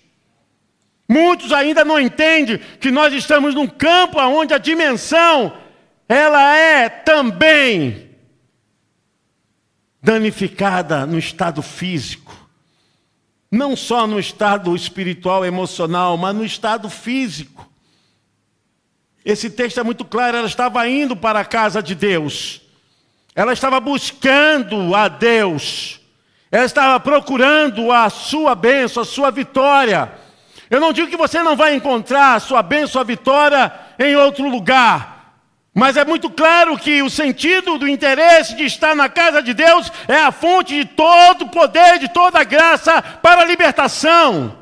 Muitos 1.08 1.52
ainda 1.52 1.84
não 1.84 1.98
entendem 1.98 2.58
que 2.78 2.90
nós 2.90 3.12
estamos 3.12 3.54
num 3.54 3.66
campo 3.66 4.20
onde 4.20 4.54
a 4.54 4.58
dimensão 4.58 5.56
ela 6.08 6.54
é 6.56 6.88
também 6.88 8.09
danificada 10.02 11.06
no 11.06 11.18
estado 11.18 11.62
físico. 11.62 12.34
Não 13.50 13.76
só 13.76 14.06
no 14.06 14.18
estado 14.18 14.74
espiritual, 14.76 15.44
emocional, 15.44 16.16
mas 16.16 16.34
no 16.34 16.44
estado 16.44 16.88
físico. 16.88 17.68
Esse 19.24 19.50
texto 19.50 19.78
é 19.80 19.82
muito 19.82 20.04
claro, 20.04 20.36
ela 20.36 20.46
estava 20.46 20.88
indo 20.88 21.16
para 21.16 21.40
a 21.40 21.44
casa 21.44 21.82
de 21.82 21.94
Deus. 21.94 22.62
Ela 23.34 23.52
estava 23.52 23.78
buscando 23.80 24.94
a 24.94 25.08
Deus. 25.08 26.00
Ela 26.50 26.64
estava 26.64 26.98
procurando 26.98 27.92
a 27.92 28.08
sua 28.08 28.54
bênção, 28.54 29.02
a 29.02 29.06
sua 29.06 29.30
vitória. 29.30 30.12
Eu 30.70 30.80
não 30.80 30.92
digo 30.92 31.10
que 31.10 31.16
você 31.16 31.42
não 31.42 31.56
vai 31.56 31.74
encontrar 31.74 32.34
a 32.34 32.40
sua 32.40 32.62
bênção, 32.62 33.00
a 33.00 33.04
vitória 33.04 33.72
em 33.98 34.16
outro 34.16 34.48
lugar. 34.48 35.19
Mas 35.72 35.96
é 35.96 36.04
muito 36.04 36.28
claro 36.28 36.76
que 36.76 37.00
o 37.00 37.08
sentido 37.08 37.78
do 37.78 37.86
interesse 37.86 38.56
de 38.56 38.64
estar 38.64 38.94
na 38.94 39.08
casa 39.08 39.40
de 39.40 39.54
Deus 39.54 39.90
é 40.08 40.16
a 40.16 40.32
fonte 40.32 40.74
de 40.74 40.84
todo 40.84 41.48
poder, 41.48 41.98
de 41.98 42.08
toda 42.08 42.42
graça 42.42 43.00
para 43.00 43.42
a 43.42 43.44
libertação. 43.44 44.58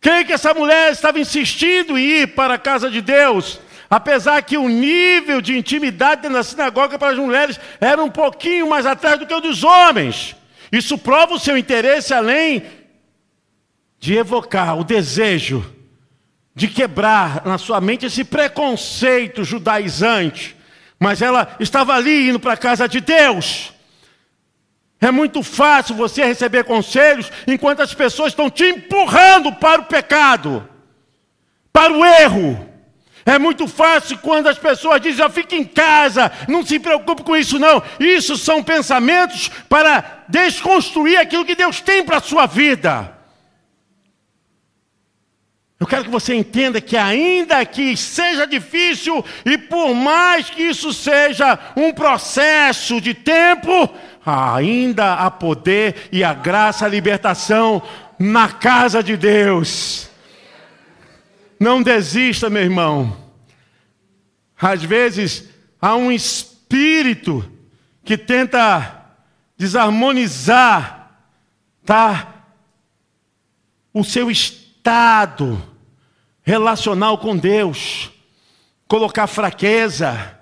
Creio 0.00 0.24
que 0.24 0.32
essa 0.32 0.54
mulher 0.54 0.92
estava 0.92 1.18
insistindo 1.18 1.98
em 1.98 2.02
ir 2.02 2.26
para 2.28 2.54
a 2.54 2.58
casa 2.58 2.88
de 2.88 3.00
Deus, 3.00 3.60
apesar 3.90 4.40
que 4.42 4.56
o 4.56 4.68
nível 4.68 5.40
de 5.40 5.58
intimidade 5.58 6.28
na 6.28 6.44
sinagoga 6.44 6.96
para 6.96 7.10
as 7.10 7.18
mulheres 7.18 7.58
era 7.80 8.02
um 8.02 8.10
pouquinho 8.10 8.68
mais 8.68 8.86
atrás 8.86 9.18
do 9.18 9.26
que 9.26 9.34
o 9.34 9.40
dos 9.40 9.64
homens. 9.64 10.36
Isso 10.70 10.96
prova 10.96 11.34
o 11.34 11.40
seu 11.40 11.58
interesse 11.58 12.14
além 12.14 12.62
de 13.98 14.16
evocar 14.16 14.78
o 14.78 14.84
desejo 14.84 15.77
de 16.58 16.66
quebrar 16.66 17.46
na 17.46 17.56
sua 17.56 17.80
mente 17.80 18.04
esse 18.04 18.24
preconceito 18.24 19.44
judaizante, 19.44 20.56
mas 20.98 21.22
ela 21.22 21.54
estava 21.60 21.94
ali 21.94 22.28
indo 22.28 22.40
para 22.40 22.54
a 22.54 22.56
casa 22.56 22.88
de 22.88 23.00
Deus. 23.00 23.72
É 25.00 25.12
muito 25.12 25.40
fácil 25.44 25.94
você 25.94 26.24
receber 26.24 26.64
conselhos 26.64 27.30
enquanto 27.46 27.80
as 27.80 27.94
pessoas 27.94 28.32
estão 28.32 28.50
te 28.50 28.64
empurrando 28.64 29.52
para 29.52 29.82
o 29.82 29.84
pecado, 29.84 30.68
para 31.72 31.92
o 31.92 32.04
erro. 32.04 32.68
É 33.24 33.38
muito 33.38 33.68
fácil 33.68 34.18
quando 34.18 34.48
as 34.48 34.58
pessoas 34.58 35.00
dizem, 35.00 35.18
já 35.18 35.30
fique 35.30 35.54
em 35.54 35.64
casa, 35.64 36.32
não 36.48 36.66
se 36.66 36.80
preocupe 36.80 37.22
com 37.22 37.36
isso 37.36 37.56
não. 37.56 37.80
Isso 38.00 38.36
são 38.36 38.64
pensamentos 38.64 39.48
para 39.68 40.24
desconstruir 40.28 41.18
aquilo 41.18 41.44
que 41.44 41.54
Deus 41.54 41.80
tem 41.80 42.02
para 42.02 42.16
a 42.16 42.20
sua 42.20 42.46
vida. 42.46 43.16
Eu 45.80 45.86
quero 45.86 46.04
que 46.04 46.10
você 46.10 46.34
entenda 46.34 46.80
que, 46.80 46.96
ainda 46.96 47.64
que 47.64 47.96
seja 47.96 48.46
difícil, 48.46 49.24
e 49.44 49.56
por 49.56 49.94
mais 49.94 50.50
que 50.50 50.62
isso 50.62 50.92
seja 50.92 51.56
um 51.76 51.92
processo 51.92 53.00
de 53.00 53.14
tempo, 53.14 53.88
ainda 54.26 55.14
há 55.14 55.30
poder 55.30 56.08
e 56.10 56.24
a 56.24 56.34
graça, 56.34 56.84
a 56.84 56.88
libertação 56.88 57.80
na 58.18 58.48
casa 58.48 59.02
de 59.04 59.16
Deus. 59.16 60.10
Não 61.60 61.80
desista, 61.80 62.50
meu 62.50 62.62
irmão. 62.62 63.16
Às 64.60 64.82
vezes 64.82 65.48
há 65.80 65.94
um 65.94 66.10
espírito 66.10 67.48
que 68.04 68.18
tenta 68.18 69.04
desarmonizar, 69.56 71.12
tá? 71.86 72.34
O 73.94 74.02
seu 74.02 74.28
estado 74.28 74.57
estado 74.88 75.62
relacional 76.42 77.18
com 77.18 77.36
Deus, 77.36 78.10
colocar 78.88 79.26
fraqueza, 79.26 80.34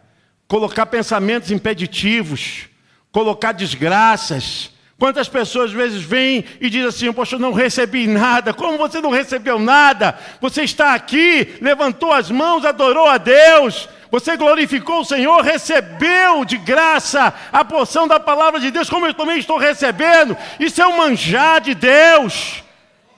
colocar 0.47 0.87
pensamentos 0.87 1.51
impeditivos, 1.51 2.69
colocar 3.11 3.51
desgraças. 3.51 4.71
Quantas 5.01 5.29
pessoas 5.29 5.71
às 5.71 5.77
vezes 5.77 6.01
vêm 6.01 6.45
e 6.61 6.71
dizem 6.71 6.87
assim: 6.87 7.13
Poxa, 7.13 7.35
eu 7.35 7.41
não 7.41 7.53
recebi 7.53 8.07
nada. 8.07 8.55
Como 8.55 8.79
você 8.79 9.01
não 9.01 9.11
recebeu 9.11 9.59
nada? 9.59 10.17
Você 10.41 10.63
está 10.63 10.95
aqui, 10.95 11.59
levantou 11.61 12.13
as 12.13 12.31
mãos, 12.31 12.65
adorou 12.65 13.09
a 13.09 13.19
Deus, 13.19 13.89
você 14.13 14.37
glorificou 14.37 15.01
o 15.01 15.05
Senhor, 15.05 15.43
recebeu 15.43 16.45
de 16.45 16.57
graça 16.57 17.35
a 17.51 17.65
porção 17.65 18.07
da 18.07 18.21
palavra 18.21 18.61
de 18.61 18.71
Deus, 18.71 18.89
como 18.89 19.07
eu 19.07 19.13
também 19.13 19.41
estou 19.41 19.59
recebendo. 19.59 20.37
Isso 20.61 20.81
é 20.81 20.87
um 20.87 20.99
manjar 20.99 21.61
de 21.61 21.75
Deus. 21.75 22.65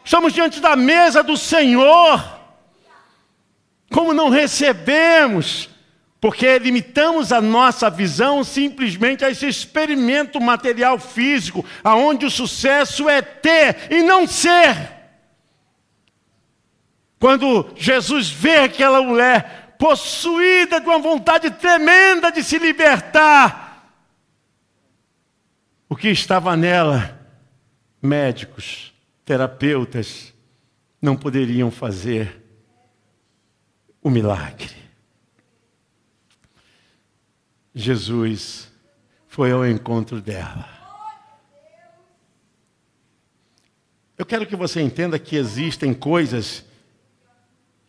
Estamos 0.09 0.33
diante 0.33 0.59
da 0.59 0.75
mesa 0.75 1.23
do 1.23 1.37
Senhor. 1.37 2.41
Como 3.93 4.15
não 4.15 4.31
recebemos? 4.31 5.69
Porque 6.19 6.59
limitamos 6.59 7.31
a 7.31 7.43
nossa 7.43 7.91
visão 7.91 8.43
simplesmente 8.43 9.23
a 9.23 9.31
esse 9.31 9.47
experimento 9.47 10.41
material 10.41 10.99
físico, 10.99 11.63
aonde 11.85 12.25
o 12.25 12.31
sucesso 12.31 13.07
é 13.07 13.21
ter 13.21 13.93
e 13.93 14.03
não 14.03 14.27
ser. 14.27 14.95
Quando 17.21 17.71
Jesus 17.77 18.31
vê 18.31 18.61
aquela 18.61 19.03
mulher 19.03 19.75
possuída 19.79 20.81
de 20.81 20.87
uma 20.87 21.01
vontade 21.01 21.51
tremenda 21.51 22.33
de 22.33 22.43
se 22.43 22.59
libertar, 22.59 23.93
o 25.87 25.95
que 25.95 26.09
estava 26.09 26.57
nela, 26.57 27.15
médicos, 28.01 28.97
terapeutas, 29.29 30.33
não 31.03 31.15
poderiam 31.15 31.71
fazer 31.71 32.43
o 34.03 34.09
milagre. 34.09 34.75
Jesus 37.75 38.73
foi 39.27 39.53
ao 39.53 39.67
encontro 39.67 40.23
dela. 40.23 40.67
Eu 44.17 44.25
quero 44.25 44.47
que 44.47 44.57
você 44.57 44.81
entenda 44.81 45.19
que 45.19 45.37
existem 45.37 45.93
coisas 45.93 46.65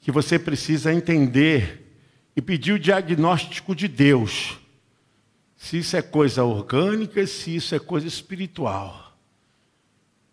que 0.02 0.12
você 0.12 0.38
precisa 0.38 0.93
entender 0.93 1.95
e 2.36 2.41
pedir 2.41 2.73
o 2.73 2.80
diagnóstico 2.80 3.73
de 3.73 3.88
Deus. 3.88 4.60
Se 5.56 5.78
isso 5.78 5.95
é 5.95 6.02
coisa 6.02 6.43
orgânica, 6.43 7.25
se 7.25 7.56
isso 7.56 7.73
é 7.73 7.80
coisa 7.80 8.08
espiritual. 8.08 9.09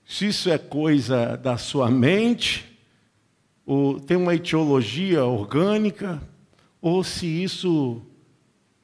Se 0.07 0.29
isso 0.29 0.49
é 0.49 0.57
coisa 0.57 1.37
da 1.37 1.59
sua 1.59 1.91
mente, 1.91 2.79
ou 3.67 3.99
tem 3.99 4.17
uma 4.17 4.35
etiologia 4.35 5.25
orgânica, 5.25 6.23
ou 6.81 7.03
se 7.03 7.27
isso 7.27 8.01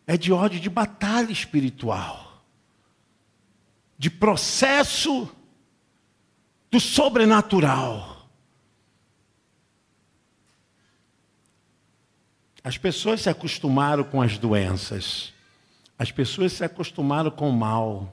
é 0.07 0.17
de 0.17 0.33
ódio 0.33 0.59
de 0.59 0.69
batalha 0.69 1.31
espiritual, 1.31 2.43
de 3.97 4.11
processo 4.11 5.31
do 6.69 6.81
sobrenatural. 6.81 8.29
As 12.65 12.77
pessoas 12.77 13.21
se 13.21 13.29
acostumaram 13.29 14.03
com 14.03 14.21
as 14.21 14.39
doenças, 14.39 15.33
as 15.97 16.11
pessoas 16.11 16.53
se 16.53 16.65
acostumaram 16.65 17.31
com 17.31 17.49
o 17.49 17.53
mal. 17.53 18.13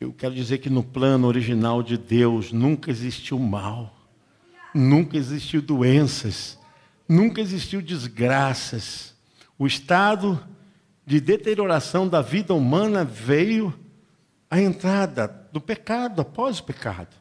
Eu 0.00 0.14
quero 0.14 0.34
dizer 0.34 0.58
que 0.58 0.70
no 0.70 0.82
plano 0.82 1.26
original 1.26 1.82
de 1.82 1.98
Deus 1.98 2.52
nunca 2.52 2.90
existiu 2.90 3.38
mal. 3.38 3.94
Nunca 4.74 5.18
existiu 5.18 5.60
doenças, 5.60 6.58
nunca 7.06 7.38
existiu 7.38 7.82
desgraças. 7.82 9.14
O 9.58 9.66
estado 9.66 10.42
de 11.04 11.20
deterioração 11.20 12.08
da 12.08 12.22
vida 12.22 12.54
humana 12.54 13.04
veio 13.04 13.78
à 14.48 14.58
entrada 14.58 15.28
do 15.52 15.60
pecado, 15.60 16.22
após 16.22 16.60
o 16.60 16.64
pecado. 16.64 17.14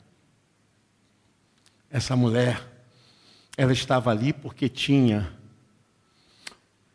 Essa 1.89 2.15
mulher, 2.15 2.65
ela 3.57 3.73
estava 3.73 4.09
ali 4.09 4.31
porque 4.31 4.69
tinha 4.69 5.33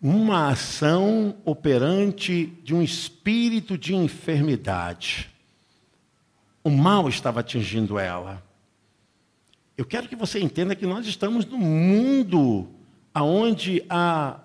uma 0.00 0.48
ação 0.48 1.36
operante 1.44 2.46
de 2.62 2.74
um 2.74 2.80
espírito 2.80 3.76
de 3.76 3.94
enfermidade. 3.94 5.33
O 6.64 6.70
mal 6.70 7.09
estava 7.09 7.40
atingindo 7.40 7.98
ela. 7.98 8.42
Eu 9.77 9.85
quero 9.85 10.09
que 10.09 10.16
você 10.16 10.40
entenda 10.40 10.74
que 10.74 10.87
nós 10.87 11.07
estamos 11.07 11.44
num 11.44 11.59
mundo 11.59 12.68
onde 13.14 13.85
há 13.88 14.40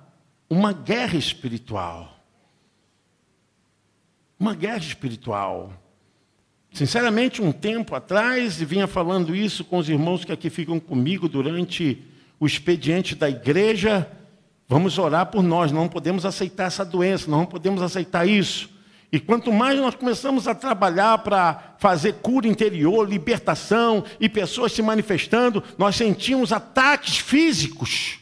uma 0.50 0.74
guerra 0.74 1.18
espiritual. 1.18 2.20
Uma 4.38 4.54
guerra 4.54 4.80
espiritual. 4.80 5.72
Sinceramente, 6.74 7.42
um 7.42 7.52
tempo 7.52 7.96
atrás, 7.96 8.62
e 8.62 8.66
vinha 8.66 8.88
falando 8.88 9.36
isso 9.36 9.64
com 9.64 9.78
os 9.78 9.88
irmãos 9.90 10.26
que 10.26 10.32
aqui 10.32 10.50
ficam 10.50 10.80
comigo 10.80 11.28
durante 11.30 12.04
o 12.40 12.46
expediente 12.46 13.16
da 13.16 13.30
igreja, 13.30 14.10
vamos 14.68 14.98
orar 14.98 15.26
por 15.28 15.44
nós, 15.44 15.72
não 15.72 15.88
podemos 15.88 16.26
aceitar 16.26 16.66
essa 16.66 16.86
doença, 16.86 17.30
não 17.30 17.46
podemos 17.46 17.82
aceitar 17.82 18.28
isso. 18.28 18.70
E 19.12 19.20
quanto 19.20 19.52
mais 19.52 19.80
nós 19.80 19.96
começamos 19.96 20.48
a 20.48 20.54
trabalhar 20.54 21.18
para 21.20 21.76
fazer 21.80 22.16
cura 22.22 22.48
interior, 22.48 23.10
libertação 23.10 24.04
e 24.20 24.30
pessoas 24.30 24.72
se 24.72 24.84
manifestando, 24.84 25.64
nós 25.78 25.96
sentimos 25.96 26.54
ataques 26.54 27.18
físicos, 27.18 28.20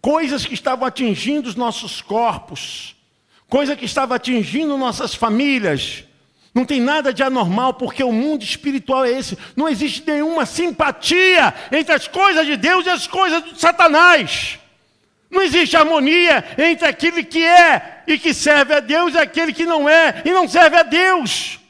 coisas 0.00 0.44
que 0.44 0.52
estavam 0.52 0.86
atingindo 0.86 1.48
os 1.48 1.54
nossos 1.54 2.02
corpos, 2.02 2.96
coisa 3.48 3.74
que 3.74 3.86
estava 3.86 4.14
atingindo 4.14 4.76
nossas 4.76 5.14
famílias. 5.14 6.04
Não 6.54 6.66
tem 6.66 6.80
nada 6.80 7.12
de 7.12 7.22
anormal, 7.22 7.74
porque 7.74 8.02
o 8.04 8.12
mundo 8.12 8.42
espiritual 8.42 9.06
é 9.06 9.12
esse. 9.12 9.38
Não 9.56 9.68
existe 9.68 10.02
nenhuma 10.06 10.44
simpatia 10.44 11.54
entre 11.72 11.94
as 11.94 12.06
coisas 12.06 12.44
de 12.44 12.56
Deus 12.56 12.84
e 12.84 12.90
as 12.90 13.06
coisas 13.06 13.42
de 13.42 13.58
Satanás. 13.58 14.58
Não 15.30 15.42
existe 15.42 15.76
harmonia 15.76 16.44
entre 16.56 16.86
aquele 16.86 17.22
que 17.22 17.44
é 17.44 18.02
e 18.06 18.18
que 18.18 18.32
serve 18.32 18.74
a 18.74 18.80
Deus 18.80 19.14
e 19.14 19.18
aquele 19.18 19.52
que 19.52 19.66
não 19.66 19.88
é 19.88 20.22
e 20.24 20.32
não 20.32 20.48
serve 20.48 20.76
a 20.76 20.82
Deus. 20.82 21.60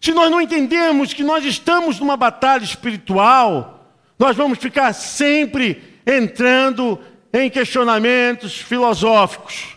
Se 0.00 0.12
nós 0.12 0.30
não 0.30 0.40
entendemos 0.40 1.12
que 1.12 1.24
nós 1.24 1.44
estamos 1.44 1.98
numa 1.98 2.16
batalha 2.16 2.62
espiritual, 2.62 3.90
nós 4.18 4.36
vamos 4.36 4.58
ficar 4.58 4.92
sempre 4.92 5.82
entrando 6.06 7.00
em 7.32 7.50
questionamentos 7.50 8.56
filosóficos. 8.56 9.76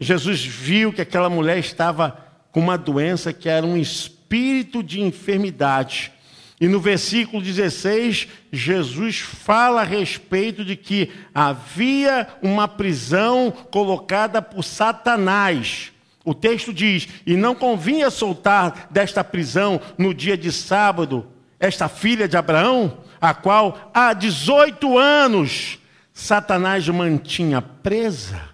Jesus 0.00 0.44
viu 0.44 0.92
que 0.92 1.02
aquela 1.02 1.28
mulher 1.28 1.58
estava 1.58 2.24
com 2.50 2.60
uma 2.60 2.78
doença 2.78 3.32
que 3.32 3.48
era 3.48 3.66
um 3.66 3.76
espírito 3.76 4.82
de 4.82 5.00
enfermidade 5.00 6.12
e 6.60 6.66
no 6.66 6.80
versículo 6.80 7.40
16, 7.40 8.26
Jesus 8.52 9.20
fala 9.20 9.82
a 9.82 9.84
respeito 9.84 10.64
de 10.64 10.74
que 10.74 11.12
havia 11.32 12.26
uma 12.42 12.66
prisão 12.66 13.52
colocada 13.70 14.42
por 14.42 14.64
Satanás. 14.64 15.92
O 16.24 16.34
texto 16.34 16.72
diz: 16.72 17.08
E 17.24 17.36
não 17.36 17.54
convinha 17.54 18.10
soltar 18.10 18.88
desta 18.90 19.22
prisão 19.22 19.80
no 19.96 20.12
dia 20.12 20.36
de 20.36 20.50
sábado 20.50 21.28
esta 21.60 21.88
filha 21.88 22.26
de 22.26 22.36
Abraão, 22.36 22.98
a 23.20 23.32
qual 23.32 23.90
há 23.94 24.12
18 24.12 24.98
anos 24.98 25.78
Satanás 26.12 26.88
mantinha 26.88 27.62
presa. 27.62 28.48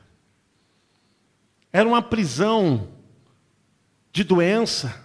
Era 1.72 1.88
uma 1.88 2.02
prisão 2.02 2.88
de 4.12 4.22
doença 4.24 5.02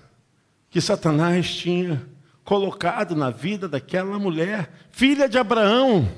que 0.70 0.82
Satanás 0.82 1.50
tinha 1.56 2.06
colocado 2.50 3.16
na 3.16 3.30
vida 3.30 3.70
daquela 3.70 4.18
mulher, 4.18 4.72
filha 4.90 5.30
de 5.30 5.38
Abraão, 5.38 6.10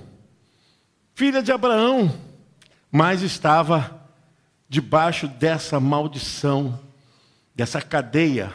filha 1.14 1.44
de 1.44 1.52
Abraão, 1.52 2.10
mas 2.90 3.22
estava 3.22 4.02
debaixo 4.70 5.28
dessa 5.28 5.78
maldição, 5.78 6.80
dessa 7.54 7.82
cadeia. 7.82 8.50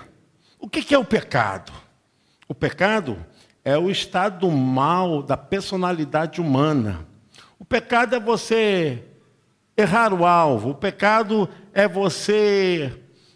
O 0.58 0.70
que 0.70 0.94
é 0.94 0.98
o 0.98 1.04
pecado? 1.04 1.70
O 2.48 2.54
pecado 2.54 3.22
é 3.62 3.76
o 3.76 3.90
estado 3.90 4.50
mal 4.50 5.22
da 5.22 5.36
personalidade 5.36 6.40
humana. 6.40 7.06
O 7.58 7.64
pecado 7.64 8.16
é 8.16 8.18
você 8.18 9.04
errar 9.76 10.14
o 10.14 10.24
alvo, 10.24 10.70
o 10.70 10.74
pecado 10.74 11.46
é 11.74 11.86
você 11.86 12.90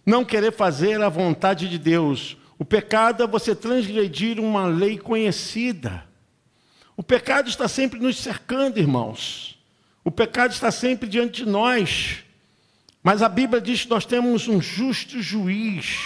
não 0.06 0.24
querer 0.24 0.50
fazer 0.50 1.02
a 1.02 1.10
vontade 1.10 1.68
de 1.68 1.78
Deus. 1.78 2.39
O 2.60 2.64
pecado 2.66 3.22
é 3.22 3.26
você 3.26 3.54
transgredir 3.54 4.38
uma 4.38 4.66
lei 4.66 4.98
conhecida. 4.98 6.04
O 6.94 7.02
pecado 7.02 7.48
está 7.48 7.66
sempre 7.66 7.98
nos 7.98 8.18
cercando, 8.18 8.78
irmãos. 8.78 9.58
O 10.04 10.10
pecado 10.10 10.52
está 10.52 10.70
sempre 10.70 11.08
diante 11.08 11.42
de 11.42 11.50
nós. 11.50 12.18
Mas 13.02 13.22
a 13.22 13.30
Bíblia 13.30 13.62
diz 13.62 13.84
que 13.84 13.88
nós 13.88 14.04
temos 14.04 14.46
um 14.46 14.60
justo 14.60 15.22
juiz, 15.22 16.02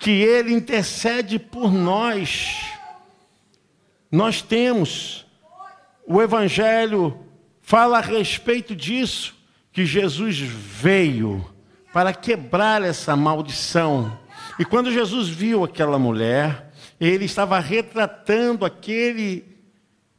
que 0.00 0.10
ele 0.10 0.54
intercede 0.54 1.38
por 1.38 1.70
nós. 1.70 2.56
Nós 4.10 4.40
temos, 4.40 5.26
o 6.06 6.22
Evangelho 6.22 7.26
fala 7.60 7.98
a 7.98 8.00
respeito 8.00 8.74
disso, 8.74 9.36
que 9.70 9.84
Jesus 9.84 10.38
veio 10.38 11.44
para 11.92 12.14
quebrar 12.14 12.80
essa 12.80 13.14
maldição 13.14 14.18
e 14.58 14.64
quando 14.64 14.90
Jesus 14.90 15.28
viu 15.28 15.62
aquela 15.64 15.98
mulher, 15.98 16.72
ele 17.00 17.24
estava 17.24 17.58
retratando 17.60 18.64
aquele 18.64 19.44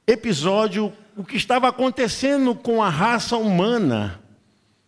episódio, 0.07 0.93
o 1.15 1.23
que 1.23 1.35
estava 1.35 1.67
acontecendo 1.67 2.55
com 2.55 2.81
a 2.81 2.89
raça 2.89 3.35
humana. 3.35 4.21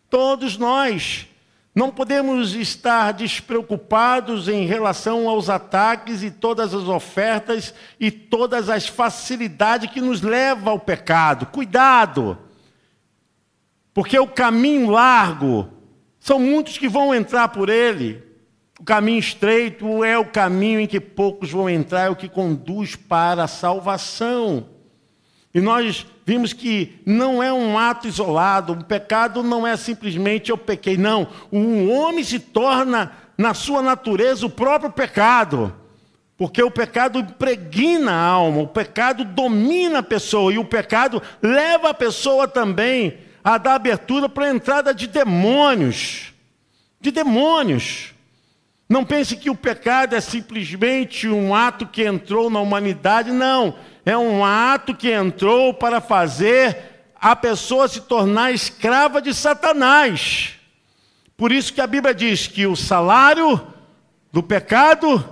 Todos 0.10 0.58
nós 0.58 1.28
Não 1.74 1.90
podemos 1.90 2.54
estar 2.54 3.14
despreocupados 3.14 4.50
em 4.50 4.66
relação 4.66 5.30
aos 5.30 5.50
ataques 5.50 6.22
e 6.22 6.30
todas 6.30 6.74
as 6.74 6.84
ofertas 6.84 7.74
e 7.98 8.12
todas 8.12 8.70
as 8.70 8.88
facilidades 8.88 9.90
que 9.90 10.02
nos 10.02 10.22
levam 10.22 10.74
ao 10.74 10.80
pecado. 10.80 11.46
Cuidado! 11.46 12.38
Porque 13.94 14.20
o 14.20 14.28
caminho 14.28 14.90
largo, 14.90 15.70
são 16.20 16.40
muitos 16.40 16.78
que 16.78 16.90
vão 16.90 17.16
entrar 17.16 17.48
por 17.50 17.70
ele. 17.70 18.22
O 18.82 18.84
caminho 18.84 19.20
estreito 19.20 20.04
é 20.04 20.18
o 20.18 20.26
caminho 20.26 20.80
em 20.80 20.88
que 20.88 21.00
poucos 21.00 21.52
vão 21.52 21.70
entrar, 21.70 22.08
é 22.08 22.10
o 22.10 22.16
que 22.16 22.28
conduz 22.28 22.96
para 22.96 23.44
a 23.44 23.48
salvação. 23.48 24.70
E 25.54 25.62
nós 25.62 26.04
vimos 26.26 26.52
que 26.52 27.00
não 27.06 27.44
é 27.44 27.54
um 27.54 27.78
ato 27.78 28.08
isolado, 28.08 28.74
o 28.74 28.84
pecado 28.84 29.44
não 29.44 29.68
é 29.68 29.78
simplesmente 29.78 30.50
eu 30.50 30.58
pequei, 30.58 30.98
não. 30.98 31.28
O 31.52 31.90
homem 31.90 32.24
se 32.24 32.40
torna, 32.40 33.12
na 33.38 33.54
sua 33.54 33.84
natureza, 33.84 34.48
o 34.48 34.50
próprio 34.50 34.92
pecado. 34.92 35.76
Porque 36.36 36.64
o 36.64 36.72
pecado 36.72 37.20
impregna 37.20 38.12
a 38.12 38.26
alma, 38.26 38.64
o 38.64 38.68
pecado 38.68 39.24
domina 39.24 40.00
a 40.00 40.04
pessoa, 40.04 40.52
e 40.52 40.58
o 40.58 40.66
pecado 40.66 41.22
leva 41.40 41.92
a 41.92 41.94
pessoa 41.94 42.48
também 42.48 43.20
a 43.44 43.60
dar 43.60 43.76
abertura 43.76 44.28
para 44.28 44.46
a 44.46 44.56
entrada 44.56 44.92
de 44.92 45.06
demônios. 45.06 46.34
De 47.00 47.12
demônios. 47.12 48.16
Não 48.92 49.06
pense 49.06 49.38
que 49.38 49.50
o 49.50 49.56
pecado 49.56 50.18
é 50.18 50.20
simplesmente 50.20 51.26
um 51.26 51.56
ato 51.56 51.88
que 51.88 52.04
entrou 52.04 52.50
na 52.50 52.60
humanidade, 52.60 53.32
não. 53.32 53.74
É 54.06 54.18
um 54.18 54.44
ato 54.44 54.94
que 54.94 55.10
entrou 55.10 55.74
para 55.74 56.02
fazer 56.02 57.06
a 57.16 57.34
pessoa 57.34 57.88
se 57.88 58.02
tornar 58.02 58.52
escrava 58.52 59.22
de 59.22 59.34
Satanás. 59.34 60.56
Por 61.38 61.54
isso 61.54 61.72
que 61.72 61.80
a 61.80 61.88
Bíblia 61.88 62.14
diz 62.14 62.48
que 62.48 62.68
o 62.68 62.76
salário 62.76 63.66
do 64.30 64.44
pecado 64.44 65.24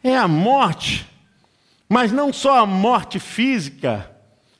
é 0.00 0.16
a 0.16 0.28
morte, 0.28 1.08
mas 1.88 2.12
não 2.12 2.32
só 2.32 2.60
a 2.60 2.66
morte 2.66 3.18
física, 3.18 4.08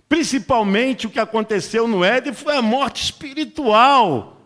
principalmente 0.08 1.06
o 1.06 1.10
que 1.10 1.20
aconteceu 1.20 1.86
no 1.86 2.02
Éden 2.02 2.32
foi 2.32 2.56
a 2.56 2.62
morte 2.62 3.04
espiritual, 3.04 4.36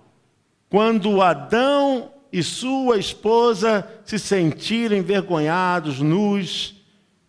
quando 0.68 1.22
Adão 1.22 2.10
e 2.34 2.42
sua 2.42 2.98
esposa 2.98 3.88
se 4.04 4.18
sentiram 4.18 4.96
envergonhados, 4.96 6.00
nus, 6.00 6.74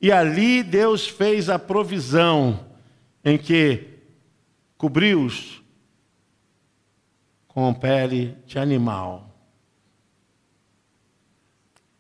e 0.02 0.12
ali 0.12 0.64
Deus 0.64 1.08
fez 1.08 1.48
a 1.48 1.60
provisão 1.60 2.66
em 3.24 3.38
que 3.38 4.00
cobriu-os 4.80 5.62
com 7.48 7.72
pele 7.72 8.36
de 8.48 8.58
animal. 8.58 9.30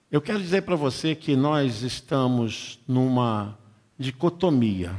Eu 0.09 0.19
quero 0.19 0.39
dizer 0.39 0.63
para 0.63 0.75
você 0.75 1.13
que 1.13 1.35
nós 1.35 1.83
estamos 1.83 2.79
numa 2.87 3.55
dicotomia. 3.99 4.95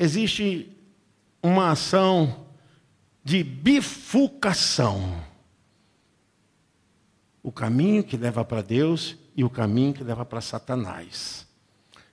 Existe 0.00 0.68
uma 1.40 1.70
ação 1.70 2.44
de 3.22 3.44
bifurcação. 3.44 5.32
O 7.44 7.52
caminho 7.52 8.02
que 8.02 8.16
leva 8.16 8.44
para 8.44 8.62
Deus 8.62 9.16
e 9.36 9.44
o 9.44 9.50
caminho 9.50 9.92
que 9.92 10.02
leva 10.02 10.24
para 10.24 10.40
Satanás. 10.40 11.46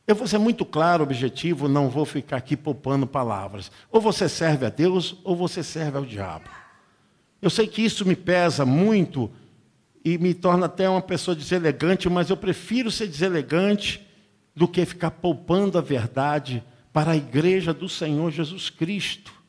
Eu 0.05 0.13
vou 0.13 0.27
ser 0.27 0.37
muito 0.37 0.65
claro, 0.65 1.03
objetivo, 1.03 1.69
não 1.69 1.89
vou 1.89 2.05
ficar 2.05 2.35
aqui 2.35 2.57
poupando 2.57 3.07
palavras. 3.07 3.71
Ou 3.89 4.01
você 4.01 4.27
serve 4.27 4.65
a 4.65 4.69
Deus, 4.69 5.15
ou 5.23 5.35
você 5.35 5.63
serve 5.63 5.97
ao 5.97 6.05
diabo. 6.05 6.49
Eu 7.41 7.49
sei 7.49 7.65
que 7.65 7.81
isso 7.81 8.05
me 8.05 8.15
pesa 8.15 8.65
muito 8.65 9.31
e 10.03 10.17
me 10.17 10.33
torna 10.33 10.65
até 10.65 10.89
uma 10.89 11.01
pessoa 11.01 11.33
deselegante, 11.33 12.09
mas 12.09 12.29
eu 12.29 12.35
prefiro 12.35 12.91
ser 12.91 13.07
deselegante 13.07 14.05
do 14.53 14.67
que 14.67 14.85
ficar 14.85 15.11
poupando 15.11 15.77
a 15.77 15.81
verdade 15.81 16.61
para 16.91 17.11
a 17.11 17.17
igreja 17.17 17.73
do 17.73 17.87
Senhor 17.87 18.31
Jesus 18.31 18.69
Cristo. 18.69 19.40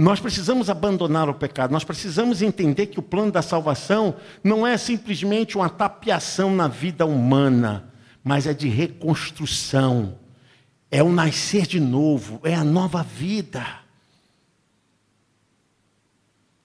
Nós 0.00 0.18
precisamos 0.18 0.70
abandonar 0.70 1.28
o 1.28 1.34
pecado, 1.34 1.72
nós 1.72 1.84
precisamos 1.84 2.40
entender 2.40 2.86
que 2.86 2.98
o 2.98 3.02
plano 3.02 3.30
da 3.30 3.42
salvação 3.42 4.16
não 4.42 4.66
é 4.66 4.78
simplesmente 4.78 5.58
uma 5.58 5.68
tapiação 5.68 6.56
na 6.56 6.66
vida 6.66 7.04
humana, 7.04 7.92
mas 8.24 8.46
é 8.46 8.54
de 8.54 8.66
reconstrução, 8.66 10.16
é 10.90 11.02
o 11.02 11.12
nascer 11.12 11.66
de 11.66 11.78
novo, 11.78 12.40
é 12.44 12.54
a 12.54 12.64
nova 12.64 13.02
vida. 13.02 13.62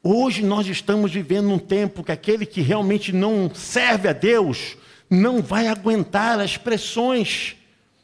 Hoje 0.02 0.42
nós 0.42 0.66
estamos 0.68 1.12
vivendo 1.12 1.50
um 1.50 1.60
tempo 1.60 2.06
que 2.06 2.14
aquele 2.14 2.46
que 2.46 2.62
realmente 2.62 3.12
não 3.12 3.54
serve 3.54 4.08
a 4.08 4.14
Deus 4.14 4.78
não 5.10 5.42
vai 5.42 5.68
aguentar 5.68 6.40
as 6.40 6.56
pressões 6.56 7.58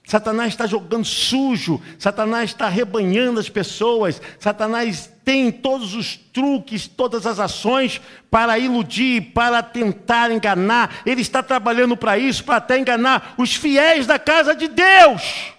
Satanás 0.03 0.49
está 0.49 0.65
jogando 0.65 1.05
sujo, 1.05 1.81
Satanás 1.97 2.49
está 2.49 2.67
rebanhando 2.67 3.39
as 3.39 3.49
pessoas, 3.49 4.21
Satanás 4.39 5.09
tem 5.23 5.51
todos 5.51 5.93
os 5.93 6.15
truques, 6.15 6.87
todas 6.87 7.25
as 7.25 7.39
ações 7.39 8.01
para 8.29 8.57
iludir, 8.57 9.31
para 9.33 9.61
tentar 9.61 10.31
enganar. 10.31 11.01
Ele 11.05 11.21
está 11.21 11.43
trabalhando 11.43 11.95
para 11.95 12.17
isso, 12.17 12.43
para 12.43 12.57
até 12.57 12.79
enganar 12.79 13.35
os 13.37 13.55
fiéis 13.55 14.07
da 14.07 14.17
casa 14.17 14.55
de 14.55 14.67
Deus. 14.67 15.53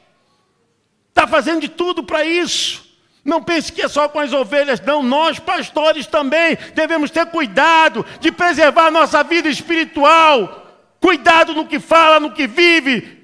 Está 1.08 1.26
fazendo 1.26 1.60
de 1.60 1.68
tudo 1.68 2.02
para 2.02 2.24
isso. 2.24 2.82
Não 3.24 3.40
pense 3.40 3.72
que 3.72 3.82
é 3.82 3.88
só 3.88 4.08
com 4.08 4.18
as 4.18 4.32
ovelhas, 4.32 4.80
não. 4.80 5.02
Nós, 5.02 5.38
pastores, 5.38 6.06
também 6.06 6.58
devemos 6.74 7.10
ter 7.10 7.24
cuidado 7.26 8.04
de 8.20 8.32
preservar 8.32 8.90
nossa 8.90 9.22
vida 9.22 9.48
espiritual. 9.48 10.66
Cuidado 11.00 11.54
no 11.54 11.66
que 11.66 11.78
fala, 11.78 12.18
no 12.18 12.32
que 12.32 12.46
vive, 12.46 13.21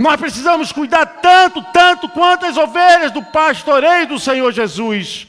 nós 0.00 0.18
precisamos 0.18 0.72
cuidar 0.72 1.04
tanto, 1.04 1.60
tanto 1.74 2.08
quanto 2.08 2.46
as 2.46 2.56
ovelhas 2.56 3.12
do 3.12 3.22
pastoreio 3.22 4.06
do 4.06 4.18
Senhor 4.18 4.50
Jesus. 4.50 5.26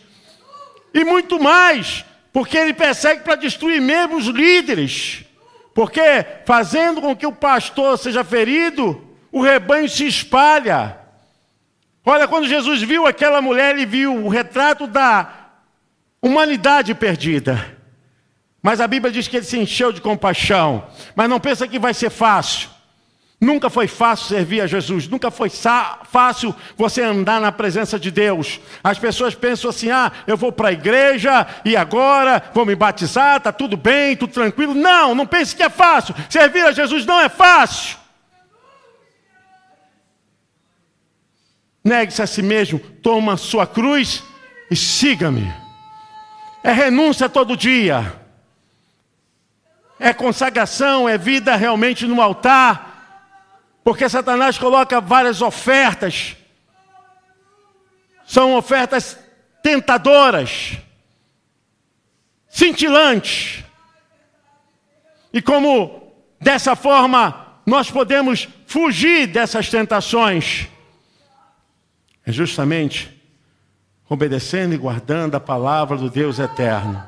E 0.94 1.04
muito 1.04 1.38
mais, 1.44 2.06
porque 2.32 2.58
ele 2.58 2.74
persegue 2.74 3.22
para 3.22 3.36
destruir 3.36 3.82
mesmo 3.82 4.16
os 4.16 4.28
líderes. 4.28 5.26
Porque 5.74 6.26
fazendo 6.46 7.02
com 7.02 7.14
que 7.14 7.28
o 7.28 7.34
pastor 7.34 7.98
seja 7.98 8.24
ferido, 8.24 9.06
o 9.30 9.42
rebanho 9.42 9.90
se 9.90 10.08
espalha. 10.08 10.98
Olha, 12.06 12.26
quando 12.26 12.48
Jesus 12.48 12.82
viu 12.82 13.06
aquela 13.06 13.42
mulher, 13.42 13.76
ele 13.76 13.86
viu 13.86 14.24
o 14.24 14.30
retrato 14.30 14.88
da 14.88 15.50
humanidade 16.22 16.96
perdida. 16.96 17.78
Mas 18.62 18.80
a 18.80 18.88
Bíblia 18.88 19.12
diz 19.12 19.28
que 19.28 19.36
ele 19.36 19.46
se 19.46 19.60
encheu 19.60 19.92
de 19.92 20.00
compaixão. 20.00 20.88
Mas 21.14 21.30
não 21.30 21.42
pensa 21.42 21.68
que 21.68 21.78
vai 21.78 21.94
ser 21.94 22.10
fácil. 22.10 22.70
Nunca 23.42 23.72
foi 23.72 23.88
fácil 23.88 24.28
servir 24.28 24.62
a 24.62 24.68
Jesus, 24.68 25.08
nunca 25.08 25.32
foi 25.32 25.50
fácil 25.50 26.56
você 26.78 27.02
andar 27.02 27.42
na 27.42 27.52
presença 27.52 28.00
de 28.00 28.12
Deus. 28.12 28.60
As 28.84 29.00
pessoas 29.00 29.34
pensam 29.34 29.72
assim: 29.72 29.90
ah, 29.90 30.12
eu 30.28 30.38
vou 30.38 30.52
para 30.52 30.70
a 30.70 30.72
igreja 30.72 31.48
e 31.66 31.76
agora 31.76 32.52
vou 32.54 32.68
me 32.68 32.76
batizar, 32.76 33.38
está 33.38 33.52
tudo 33.52 33.76
bem, 33.76 34.16
tudo 34.16 34.32
tranquilo. 34.32 34.76
Não, 34.76 35.16
não 35.16 35.26
pense 35.26 35.56
que 35.56 35.64
é 35.64 35.72
fácil. 35.72 36.14
Servir 36.30 36.64
a 36.64 36.72
Jesus 36.72 37.04
não 37.04 37.20
é 37.20 37.30
fácil. 37.30 37.98
Negue-se 41.84 42.22
a 42.22 42.28
si 42.28 42.44
mesmo, 42.44 42.78
toma 42.78 43.38
sua 43.38 43.66
cruz 43.66 44.24
e 44.70 44.76
siga-me. 44.76 45.52
É 46.64 46.72
renúncia 46.72 47.28
todo 47.28 47.58
dia, 47.58 48.14
é 50.00 50.14
consagração, 50.14 51.10
é 51.10 51.18
vida 51.18 51.56
realmente 51.56 52.06
no 52.06 52.22
altar 52.22 52.91
porque 53.84 54.08
Satanás 54.08 54.58
coloca 54.58 55.02
várias 55.02 55.42
ofertas. 55.42 56.36
São 58.26 58.56
ofertas 58.56 59.18
tentadoras, 59.62 60.78
cintilantes. 62.50 63.64
E 65.34 65.42
como 65.42 66.14
dessa 66.40 66.76
forma 66.76 67.60
nós 67.66 67.90
podemos 67.90 68.48
fugir 68.68 69.28
dessas 69.28 69.70
tentações? 69.70 70.68
É 72.26 72.32
justamente 72.32 73.22
obedecendo 74.08 74.74
e 74.74 74.78
guardando 74.78 75.36
a 75.36 75.40
palavra 75.40 75.98
do 75.98 76.10
Deus 76.10 76.38
eterno. 76.38 77.02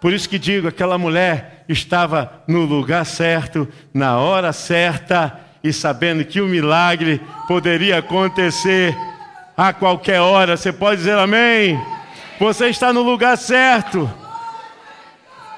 Por 0.00 0.12
isso 0.12 0.28
que 0.28 0.38
digo, 0.38 0.68
aquela 0.68 0.96
mulher 0.96 1.64
estava 1.68 2.42
no 2.46 2.64
lugar 2.64 3.04
certo, 3.04 3.68
na 3.92 4.16
hora 4.18 4.52
certa 4.52 5.47
e 5.68 5.72
sabendo 5.72 6.24
que 6.24 6.40
o 6.40 6.46
milagre 6.46 7.20
poderia 7.46 7.98
acontecer 7.98 8.96
a 9.56 9.72
qualquer 9.72 10.20
hora. 10.20 10.56
Você 10.56 10.72
pode 10.72 10.98
dizer 10.98 11.18
amém? 11.18 11.80
Você 12.40 12.68
está 12.68 12.92
no 12.92 13.02
lugar 13.02 13.36
certo, 13.36 14.10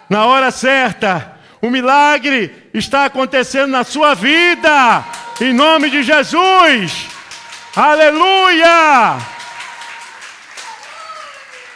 na 0.08 0.26
hora 0.26 0.50
certa. 0.50 1.38
O 1.62 1.70
milagre 1.70 2.70
está 2.72 3.04
acontecendo 3.04 3.70
na 3.70 3.84
sua 3.84 4.14
vida, 4.14 5.04
em 5.40 5.52
nome 5.52 5.90
de 5.90 6.02
Jesus. 6.02 7.06
Aleluia! 7.76 9.18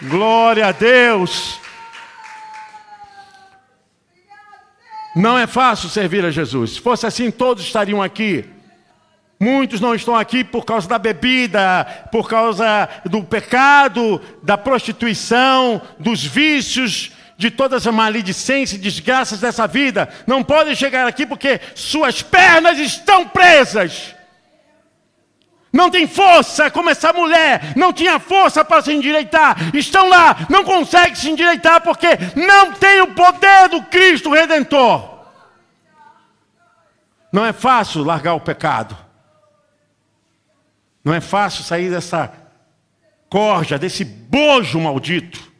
Glória 0.02 0.68
a 0.68 0.72
Deus. 0.72 1.63
Não 5.14 5.38
é 5.38 5.46
fácil 5.46 5.88
servir 5.88 6.24
a 6.24 6.30
Jesus. 6.30 6.72
Se 6.72 6.80
fosse 6.80 7.06
assim, 7.06 7.30
todos 7.30 7.64
estariam 7.64 8.02
aqui. 8.02 8.44
Muitos 9.38 9.80
não 9.80 9.94
estão 9.94 10.16
aqui 10.16 10.42
por 10.42 10.64
causa 10.64 10.88
da 10.88 10.98
bebida, 10.98 11.84
por 12.10 12.28
causa 12.28 12.88
do 13.04 13.22
pecado, 13.22 14.20
da 14.42 14.56
prostituição, 14.56 15.82
dos 15.98 16.24
vícios, 16.24 17.12
de 17.36 17.50
todas 17.50 17.86
as 17.86 17.94
maledicências 17.94 18.78
e 18.78 18.82
desgraças 18.82 19.40
dessa 19.40 19.66
vida. 19.66 20.08
Não 20.26 20.42
podem 20.42 20.74
chegar 20.74 21.06
aqui 21.06 21.26
porque 21.26 21.60
suas 21.74 22.22
pernas 22.22 22.78
estão 22.78 23.28
presas. 23.28 24.14
Não 25.74 25.90
tem 25.90 26.06
força, 26.06 26.70
como 26.70 26.88
essa 26.88 27.12
mulher 27.12 27.72
não 27.74 27.92
tinha 27.92 28.20
força 28.20 28.64
para 28.64 28.80
se 28.80 28.92
endireitar. 28.92 29.74
Estão 29.74 30.08
lá, 30.08 30.46
não 30.48 30.62
conseguem 30.62 31.16
se 31.16 31.28
endireitar 31.28 31.80
porque 31.80 32.06
não 32.36 32.72
tem 32.74 33.00
o 33.00 33.08
poder 33.08 33.68
do 33.68 33.82
Cristo 33.82 34.30
Redentor. 34.30 35.18
Não 37.32 37.44
é 37.44 37.52
fácil 37.52 38.04
largar 38.04 38.34
o 38.34 38.40
pecado. 38.40 38.96
Não 41.04 41.12
é 41.12 41.20
fácil 41.20 41.64
sair 41.64 41.90
dessa 41.90 42.32
corja, 43.28 43.76
desse 43.76 44.04
bojo 44.04 44.78
maldito. 44.78 45.52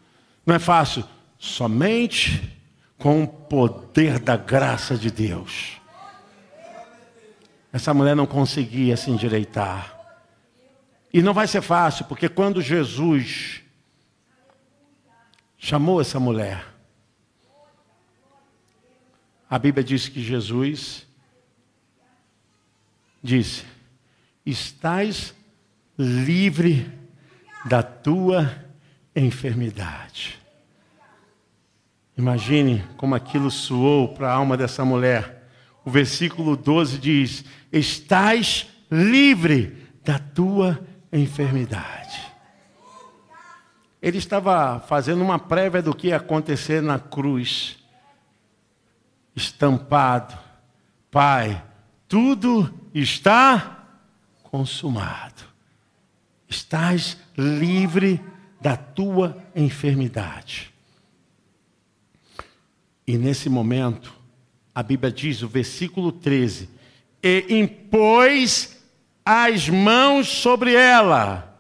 Não 0.47 0.55
é 0.55 0.61
fácil. 0.61 1.05
Somente 1.41 2.57
com 3.01 3.25
o 3.25 3.27
poder 3.27 4.21
da 4.21 4.37
graça 4.37 4.97
de 4.97 5.11
Deus. 5.11 5.73
Essa 7.73 7.93
mulher 7.93 8.15
não 8.15 8.27
conseguia 8.27 8.97
se 8.97 9.11
endireitar. 9.11 10.04
E 11.15 11.23
não 11.23 11.33
vai 11.33 11.47
ser 11.47 11.63
fácil, 11.63 12.07
porque 12.07 12.29
quando 12.29 12.61
Jesus 12.61 13.63
chamou 15.57 16.01
essa 16.01 16.19
mulher, 16.19 16.67
a 19.49 19.57
Bíblia 19.57 19.85
diz 19.85 20.09
que 20.09 20.21
Jesus 20.21 21.07
disse: 23.23 23.65
Estás 24.45 25.33
livre 25.97 26.91
da 27.65 27.81
tua 27.81 28.53
enfermidade. 29.15 30.37
Imagine 32.19 32.85
como 32.97 33.15
aquilo 33.15 33.53
soou 33.53 34.09
para 34.09 34.31
a 34.31 34.35
alma 34.35 34.57
dessa 34.57 34.85
mulher. 34.85 35.49
O 35.85 35.93
versículo 35.93 36.57
12 36.57 36.99
diz: 36.99 37.45
Estás 37.71 38.67
livre 38.91 39.77
da 40.05 40.19
tua 40.19 40.71
enfermidade 40.71 40.94
enfermidade. 41.19 42.21
Ele 44.03 44.19
estava 44.19 44.81
fazendo 44.81 45.23
uma 45.23 45.39
prévia 45.39 45.81
do 45.81 45.95
que 45.95 46.09
ia 46.09 46.17
acontecer 46.17 46.83
na 46.83 46.99
cruz. 46.99 47.79
Estampado. 49.35 50.37
Pai, 51.11 51.65
tudo 52.07 52.73
está 52.93 53.87
consumado. 54.43 55.43
Estás 56.49 57.17
livre 57.37 58.21
da 58.61 58.77
tua 58.77 59.43
enfermidade. 59.55 60.73
E 63.07 63.17
nesse 63.17 63.49
momento, 63.49 64.15
a 64.75 64.83
Bíblia 64.83 65.13
diz, 65.13 65.43
o 65.43 65.49
versículo 65.49 66.11
13: 66.11 66.69
E 67.23 67.47
impôs 67.51 68.74
as 69.25 69.69
mãos 69.69 70.29
sobre 70.29 70.75
ela. 70.75 71.51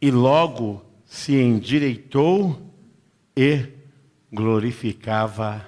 E 0.00 0.10
logo 0.10 0.84
se 1.04 1.34
endireitou 1.34 2.60
e 3.36 3.68
glorificava 4.32 5.66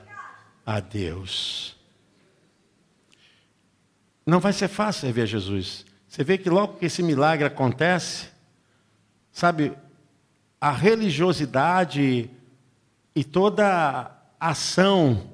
a 0.64 0.80
Deus. 0.80 1.76
Não 4.24 4.40
vai 4.40 4.52
ser 4.52 4.68
fácil 4.68 5.08
a 5.08 5.26
Jesus. 5.26 5.84
Você 6.08 6.22
vê 6.24 6.38
que 6.38 6.48
logo 6.48 6.78
que 6.78 6.86
esse 6.86 7.02
milagre 7.02 7.46
acontece, 7.46 8.28
sabe, 9.30 9.72
a 10.60 10.70
religiosidade 10.70 12.30
e 13.14 13.24
toda 13.24 14.14
a 14.38 14.50
ação 14.50 15.30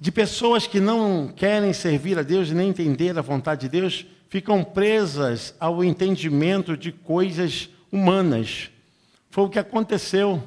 de 0.00 0.10
pessoas 0.10 0.66
que 0.66 0.80
não 0.80 1.28
querem 1.28 1.74
servir 1.74 2.18
a 2.18 2.22
Deus 2.22 2.50
nem 2.50 2.70
entender 2.70 3.18
a 3.18 3.22
vontade 3.22 3.60
de 3.60 3.68
Deus, 3.68 4.06
ficam 4.30 4.64
presas 4.64 5.54
ao 5.60 5.84
entendimento 5.84 6.74
de 6.74 6.90
coisas 6.90 7.68
humanas. 7.92 8.70
Foi 9.28 9.44
o 9.44 9.50
que 9.50 9.58
aconteceu. 9.58 10.42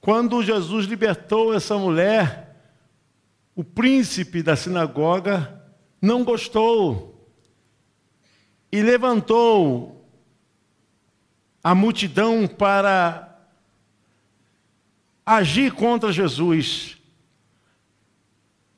Quando 0.00 0.42
Jesus 0.42 0.86
libertou 0.86 1.54
essa 1.54 1.78
mulher, 1.78 2.56
o 3.54 3.62
príncipe 3.62 4.42
da 4.42 4.56
sinagoga 4.56 5.62
não 6.00 6.24
gostou 6.24 7.30
e 8.72 8.82
levantou 8.82 10.04
a 11.62 11.72
multidão 11.72 12.48
para 12.48 13.46
agir 15.24 15.70
contra 15.72 16.10
Jesus. 16.10 17.00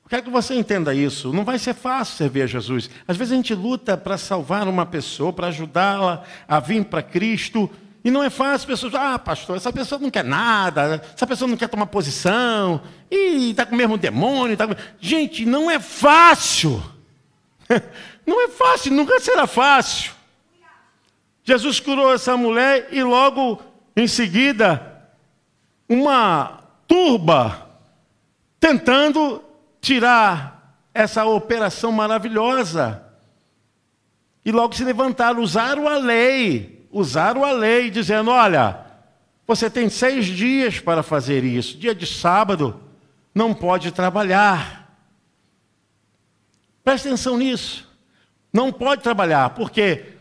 Quero 0.08 0.22
que 0.22 0.30
você 0.30 0.54
entenda 0.54 0.94
isso. 0.94 1.32
Não 1.32 1.44
vai 1.44 1.58
ser 1.58 1.74
fácil 1.74 2.16
servir 2.16 2.42
a 2.42 2.46
Jesus. 2.46 2.90
Às 3.08 3.16
vezes 3.16 3.32
a 3.32 3.36
gente 3.36 3.54
luta 3.54 3.96
para 3.96 4.18
salvar 4.18 4.68
uma 4.68 4.84
pessoa, 4.84 5.32
para 5.32 5.46
ajudá-la 5.46 6.22
a 6.46 6.60
vir 6.60 6.84
para 6.84 7.02
Cristo. 7.02 7.70
E 8.04 8.10
não 8.10 8.22
é 8.22 8.28
fácil, 8.28 8.54
as 8.54 8.64
pessoas, 8.66 8.94
ah, 8.94 9.18
pastor, 9.18 9.56
essa 9.56 9.72
pessoa 9.72 9.98
não 9.98 10.10
quer 10.10 10.24
nada, 10.24 11.02
essa 11.14 11.26
pessoa 11.26 11.48
não 11.48 11.56
quer 11.56 11.68
tomar 11.68 11.86
posição, 11.86 12.82
e 13.10 13.50
está 13.50 13.64
com 13.64 13.74
o 13.74 13.78
mesmo 13.78 13.96
demônio. 13.96 14.58
Tá 14.58 14.66
com... 14.66 14.74
Gente, 15.00 15.46
não 15.46 15.70
é 15.70 15.80
fácil. 15.80 16.82
Não 18.26 18.42
é 18.42 18.48
fácil, 18.48 18.90
nunca 18.92 19.20
será 19.20 19.46
fácil. 19.46 20.12
Jesus 21.42 21.78
curou 21.78 22.14
essa 22.14 22.34
mulher 22.38 22.88
e 22.90 23.02
logo 23.02 23.60
em 23.94 24.08
seguida, 24.08 25.06
uma 25.86 26.60
turba 26.88 27.68
tentando 28.58 29.43
tirar 29.84 30.80
essa 30.94 31.26
operação 31.26 31.92
maravilhosa. 31.92 33.04
E 34.42 34.50
logo 34.50 34.74
se 34.74 34.82
levantaram, 34.82 35.42
usaram 35.42 35.86
a 35.86 35.98
lei, 35.98 36.88
usaram 36.90 37.44
a 37.44 37.52
lei, 37.52 37.90
dizendo: 37.90 38.30
olha, 38.30 38.80
você 39.46 39.68
tem 39.68 39.90
seis 39.90 40.26
dias 40.26 40.80
para 40.80 41.02
fazer 41.02 41.44
isso. 41.44 41.76
Dia 41.76 41.94
de 41.94 42.06
sábado 42.06 42.80
não 43.34 43.52
pode 43.52 43.92
trabalhar. 43.92 44.96
Preste 46.82 47.08
atenção 47.08 47.36
nisso. 47.36 47.86
Não 48.52 48.72
pode 48.72 49.02
trabalhar, 49.02 49.50
porque 49.50 50.14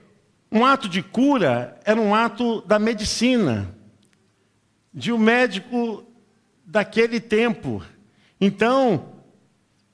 um 0.51 0.65
ato 0.65 0.89
de 0.89 1.01
cura 1.01 1.79
era 1.85 1.99
um 1.99 2.13
ato 2.13 2.61
da 2.61 2.79
medicina, 2.79 3.73
de 4.93 5.11
um 5.11 5.17
médico 5.17 6.03
daquele 6.65 7.19
tempo. 7.19 7.83
Então, 8.41 9.12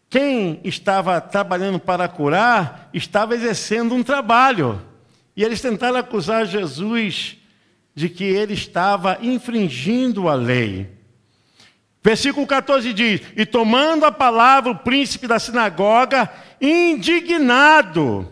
quem 0.10 0.60
estava 0.63 1.22
trabalhando 1.22 1.80
para 1.80 2.08
curar 2.08 2.89
estava 2.93 3.36
exercendo 3.36 3.93
um 3.93 4.02
trabalho. 4.02 4.82
E 5.36 5.43
eles 5.43 5.62
tentaram 5.62 5.98
acusar 5.98 6.45
Jesus 6.45 7.38
de 7.93 8.10
que 8.10 8.24
ele 8.24 8.54
estava 8.54 9.19
infringindo 9.22 10.28
a 10.28 10.34
lei. 10.34 10.89
Versículo 12.04 12.48
14 12.48 12.91
diz: 12.93 13.22
E 13.36 13.45
tomando 13.45 14.06
a 14.06 14.12
palavra 14.12 14.72
o 14.72 14.78
príncipe 14.78 15.28
da 15.28 15.38
sinagoga, 15.38 16.30
indignado, 16.60 18.32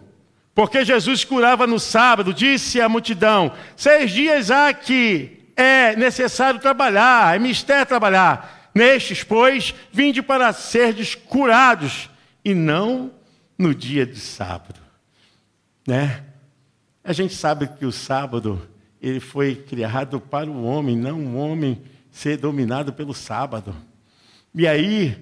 porque 0.55 0.83
Jesus 0.83 1.23
curava 1.23 1.67
no 1.67 1.79
sábado, 1.79 2.33
disse 2.33 2.81
à 2.81 2.89
multidão: 2.89 3.51
Seis 3.75 4.11
dias 4.11 4.49
há 4.49 4.73
que 4.73 5.51
é 5.55 5.95
necessário 5.95 6.59
trabalhar, 6.59 7.35
é 7.35 7.39
mistério 7.39 7.85
trabalhar. 7.85 8.56
Nestes, 8.77 9.23
pois, 9.23 9.73
vinde 9.91 10.21
para 10.21 10.53
serdes 10.53 11.15
curados, 11.15 12.11
e 12.45 12.53
não 12.53 13.11
no 13.57 13.73
dia 13.73 14.05
de 14.05 14.19
sábado. 14.19 14.79
Né? 15.87 16.23
A 17.03 17.11
gente 17.11 17.33
sabe 17.33 17.67
que 17.67 17.87
o 17.87 17.91
sábado 17.91 18.61
ele 19.01 19.19
foi 19.19 19.55
criado 19.55 20.21
para 20.21 20.47
o 20.47 20.63
homem, 20.63 20.95
não 20.95 21.19
o 21.19 21.35
homem 21.37 21.81
ser 22.11 22.37
dominado 22.37 22.93
pelo 22.93 23.15
sábado. 23.15 23.75
E 24.53 24.67
aí, 24.67 25.17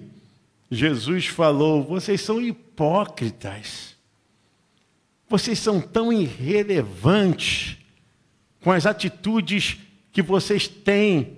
Jesus 0.70 1.24
falou: 1.26 1.82
vocês 1.82 2.20
são 2.20 2.42
hipócritas, 2.42 3.96
vocês 5.26 5.58
são 5.58 5.80
tão 5.80 6.12
irrelevantes 6.12 7.78
com 8.60 8.70
as 8.70 8.84
atitudes 8.84 9.78
que 10.12 10.20
vocês 10.20 10.68
têm 10.68 11.35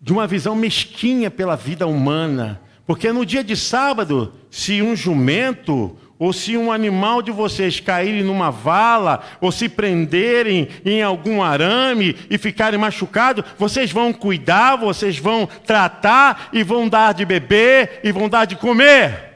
de 0.00 0.12
uma 0.12 0.26
visão 0.26 0.54
mesquinha 0.54 1.30
pela 1.30 1.56
vida 1.56 1.86
humana. 1.86 2.60
Porque 2.86 3.12
no 3.12 3.26
dia 3.26 3.42
de 3.42 3.56
sábado, 3.56 4.32
se 4.50 4.80
um 4.80 4.94
jumento 4.94 5.96
ou 6.18 6.32
se 6.32 6.56
um 6.56 6.72
animal 6.72 7.20
de 7.20 7.30
vocês 7.30 7.78
caírem 7.78 8.22
numa 8.22 8.50
vala, 8.50 9.22
ou 9.40 9.52
se 9.52 9.68
prenderem 9.68 10.68
em 10.84 11.02
algum 11.02 11.42
arame 11.42 12.16
e 12.30 12.38
ficarem 12.38 12.78
machucados, 12.78 13.44
vocês 13.58 13.92
vão 13.92 14.12
cuidar, 14.12 14.76
vocês 14.76 15.18
vão 15.18 15.46
tratar 15.46 16.48
e 16.52 16.62
vão 16.62 16.88
dar 16.88 17.12
de 17.12 17.24
beber 17.24 18.00
e 18.02 18.12
vão 18.12 18.28
dar 18.28 18.46
de 18.46 18.56
comer. 18.56 19.26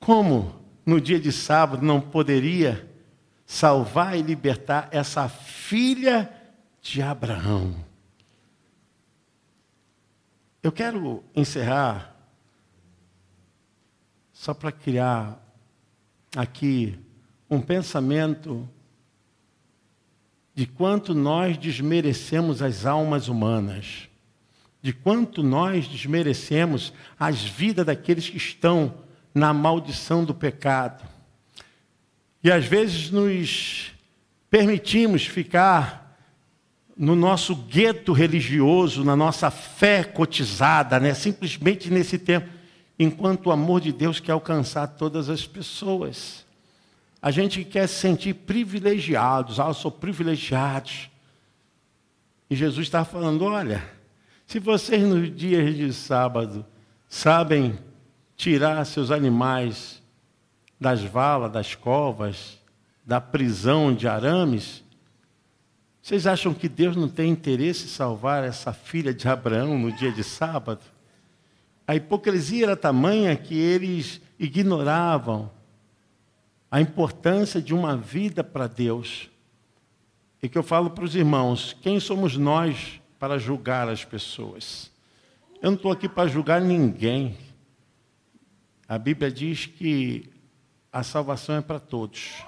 Como 0.00 0.54
no 0.84 1.00
dia 1.00 1.20
de 1.20 1.30
sábado 1.30 1.84
não 1.84 2.00
poderia 2.00 2.88
salvar 3.46 4.18
e 4.18 4.22
libertar 4.22 4.88
essa 4.90 5.28
filha 5.28 6.28
de 6.82 7.00
Abraão? 7.00 7.93
Eu 10.64 10.72
quero 10.72 11.22
encerrar 11.36 12.16
só 14.32 14.54
para 14.54 14.72
criar 14.72 15.38
aqui 16.34 16.98
um 17.50 17.60
pensamento 17.60 18.66
de 20.54 20.66
quanto 20.66 21.12
nós 21.12 21.58
desmerecemos 21.58 22.62
as 22.62 22.86
almas 22.86 23.28
humanas, 23.28 24.08
de 24.80 24.94
quanto 24.94 25.42
nós 25.42 25.86
desmerecemos 25.86 26.94
as 27.20 27.44
vidas 27.44 27.84
daqueles 27.84 28.30
que 28.30 28.38
estão 28.38 28.94
na 29.34 29.52
maldição 29.52 30.24
do 30.24 30.34
pecado. 30.34 31.06
E 32.42 32.50
às 32.50 32.64
vezes 32.64 33.10
nos 33.10 33.92
permitimos 34.48 35.26
ficar 35.26 36.03
no 36.96 37.16
nosso 37.16 37.54
gueto 37.56 38.12
religioso, 38.12 39.04
na 39.04 39.16
nossa 39.16 39.50
fé 39.50 40.04
cotizada, 40.04 41.00
né? 41.00 41.12
simplesmente 41.14 41.90
nesse 41.90 42.18
tempo 42.18 42.48
enquanto 42.98 43.46
o 43.46 43.52
amor 43.52 43.80
de 43.80 43.92
Deus 43.92 44.20
quer 44.20 44.32
alcançar 44.32 44.86
todas 44.86 45.28
as 45.28 45.46
pessoas. 45.46 46.44
A 47.20 47.30
gente 47.30 47.64
quer 47.64 47.86
se 47.88 47.96
sentir 47.96 48.34
privilegiados, 48.34 49.58
ah, 49.58 49.68
eu 49.68 49.74
sou 49.74 49.90
privilegiado. 49.90 50.90
E 52.48 52.54
Jesus 52.54 52.86
está 52.86 53.04
falando: 53.04 53.44
olha, 53.44 53.82
se 54.46 54.58
vocês 54.58 55.02
nos 55.02 55.34
dias 55.34 55.74
de 55.74 55.92
sábado 55.92 56.64
sabem 57.08 57.78
tirar 58.36 58.84
seus 58.84 59.10
animais 59.10 60.02
das 60.78 61.02
valas, 61.02 61.50
das 61.50 61.74
covas, 61.74 62.58
da 63.04 63.20
prisão 63.20 63.94
de 63.94 64.06
arames, 64.06 64.83
vocês 66.04 66.26
acham 66.26 66.52
que 66.52 66.68
Deus 66.68 66.94
não 66.96 67.08
tem 67.08 67.30
interesse 67.30 67.86
em 67.86 67.88
salvar 67.88 68.44
essa 68.44 68.74
filha 68.74 69.14
de 69.14 69.26
Abraão 69.26 69.78
no 69.78 69.90
dia 69.90 70.12
de 70.12 70.22
sábado? 70.22 70.82
A 71.86 71.96
hipocrisia 71.96 72.66
era 72.66 72.76
tamanha 72.76 73.34
que 73.34 73.54
eles 73.54 74.20
ignoravam 74.38 75.50
a 76.70 76.78
importância 76.78 77.58
de 77.58 77.72
uma 77.72 77.96
vida 77.96 78.44
para 78.44 78.66
Deus. 78.66 79.30
E 80.42 80.48
que 80.48 80.58
eu 80.58 80.62
falo 80.62 80.90
para 80.90 81.04
os 81.04 81.16
irmãos: 81.16 81.74
quem 81.80 81.98
somos 81.98 82.36
nós 82.36 83.00
para 83.18 83.38
julgar 83.38 83.88
as 83.88 84.04
pessoas? 84.04 84.90
Eu 85.62 85.70
não 85.70 85.76
estou 85.76 85.90
aqui 85.90 86.06
para 86.06 86.28
julgar 86.28 86.60
ninguém. 86.60 87.34
A 88.86 88.98
Bíblia 88.98 89.30
diz 89.30 89.64
que 89.64 90.30
a 90.92 91.02
salvação 91.02 91.56
é 91.56 91.62
para 91.62 91.80
todos. 91.80 92.44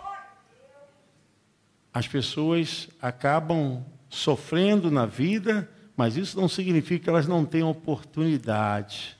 As 1.97 2.07
pessoas 2.07 2.90
acabam 3.01 3.82
sofrendo 4.11 4.90
na 4.90 5.07
vida, 5.07 5.66
mas 5.97 6.14
isso 6.18 6.38
não 6.38 6.47
significa 6.47 7.05
que 7.05 7.09
elas 7.09 7.26
não 7.26 7.42
tenham 7.42 7.70
oportunidade 7.70 9.16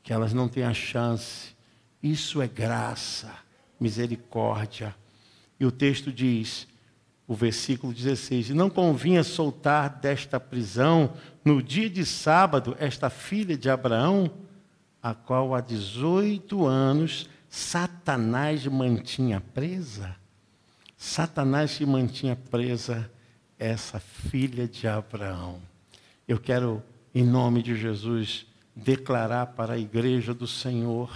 que 0.00 0.12
elas 0.12 0.32
não 0.32 0.48
a 0.64 0.72
chance. 0.72 1.56
Isso 2.00 2.40
é 2.40 2.46
graça, 2.46 3.34
misericórdia. 3.80 4.94
E 5.58 5.66
o 5.66 5.72
texto 5.72 6.12
diz, 6.12 6.68
o 7.26 7.34
versículo 7.34 7.92
16: 7.92 8.50
E 8.50 8.54
não 8.54 8.70
convinha 8.70 9.24
soltar 9.24 9.98
desta 9.98 10.38
prisão, 10.38 11.14
no 11.44 11.60
dia 11.60 11.90
de 11.90 12.06
sábado, 12.06 12.76
esta 12.78 13.10
filha 13.10 13.58
de 13.58 13.68
Abraão, 13.68 14.30
a 15.02 15.14
qual 15.14 15.52
há 15.52 15.60
18 15.60 16.64
anos 16.64 17.28
Satanás 17.48 18.64
mantinha 18.68 19.40
presa? 19.52 20.19
Satanás 21.02 21.70
se 21.70 21.86
mantinha 21.86 22.36
presa 22.36 23.10
essa 23.58 23.98
filha 23.98 24.68
de 24.68 24.86
Abraão. 24.86 25.58
Eu 26.28 26.38
quero, 26.38 26.82
em 27.14 27.24
nome 27.24 27.62
de 27.62 27.74
Jesus, 27.74 28.46
declarar 28.76 29.46
para 29.46 29.72
a 29.72 29.78
igreja 29.78 30.34
do 30.34 30.46
Senhor 30.46 31.10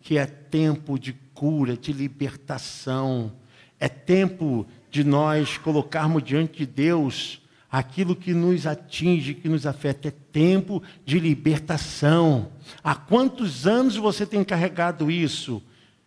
que 0.00 0.16
é 0.16 0.24
tempo 0.24 0.98
de 0.98 1.12
cura, 1.34 1.76
de 1.76 1.92
libertação, 1.92 3.30
é 3.78 3.90
tempo 3.90 4.66
de 4.90 5.04
nós 5.04 5.58
colocarmos 5.58 6.24
diante 6.24 6.60
de 6.60 6.66
Deus 6.66 7.42
aquilo 7.70 8.16
que 8.16 8.32
nos 8.32 8.66
atinge, 8.66 9.34
que 9.34 9.50
nos 9.50 9.66
afeta, 9.66 10.08
é 10.08 10.14
tempo 10.32 10.82
de 11.04 11.20
libertação. 11.20 12.52
Há 12.82 12.94
quantos 12.94 13.66
anos 13.66 13.96
você 13.96 14.24
tem 14.24 14.42
carregado 14.42 15.10
isso? 15.10 15.62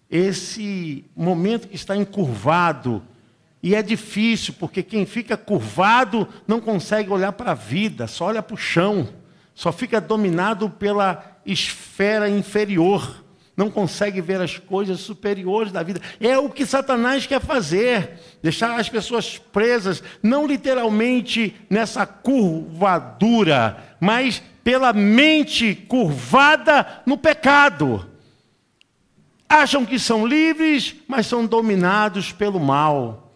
Esse 0.10 1.06
momento 1.16 1.68
que 1.68 1.76
está 1.76 1.96
encurvado, 1.96 3.04
e 3.62 3.76
é 3.76 3.82
difícil, 3.82 4.54
porque 4.60 4.82
quem 4.82 5.06
fica 5.06 5.36
curvado 5.36 6.28
não 6.48 6.62
consegue 6.62 7.10
olhar 7.10 7.34
para 7.34 7.52
a 7.52 7.56
vida, 7.56 8.08
só 8.08 8.26
olha 8.26 8.42
para 8.42 8.56
o 8.56 8.58
chão 8.58 9.08
só 9.60 9.74
fica 9.74 10.00
dominado 10.00 10.70
pela 10.70 11.38
esfera 11.46 12.30
inferior, 12.30 13.26
não 13.58 13.70
consegue 13.70 14.22
ver 14.22 14.40
as 14.40 14.58
coisas 14.58 15.02
superiores 15.02 15.70
da 15.70 15.84
vida. 15.84 16.00
É 16.18 16.38
o 16.38 16.50
que 16.50 16.66
Satanás 16.66 17.26
quer 17.26 17.42
fazer, 17.42 18.22
deixar 18.42 18.80
as 18.80 18.88
pessoas 18.88 19.38
presas, 19.38 20.02
não 20.24 20.48
literalmente 20.48 21.54
nessa 21.70 22.06
curvadura, 22.06 23.84
mas 24.00 24.42
pela 24.64 24.94
mente 24.94 25.76
curvada 25.76 27.02
no 27.06 27.18
pecado. 27.18 28.10
Acham 29.50 29.86
que 29.86 30.00
são 30.00 30.26
livres, 30.26 30.96
mas 31.06 31.28
são 31.28 31.46
dominados 31.46 32.32
pelo 32.32 32.62
mal. 32.62 33.29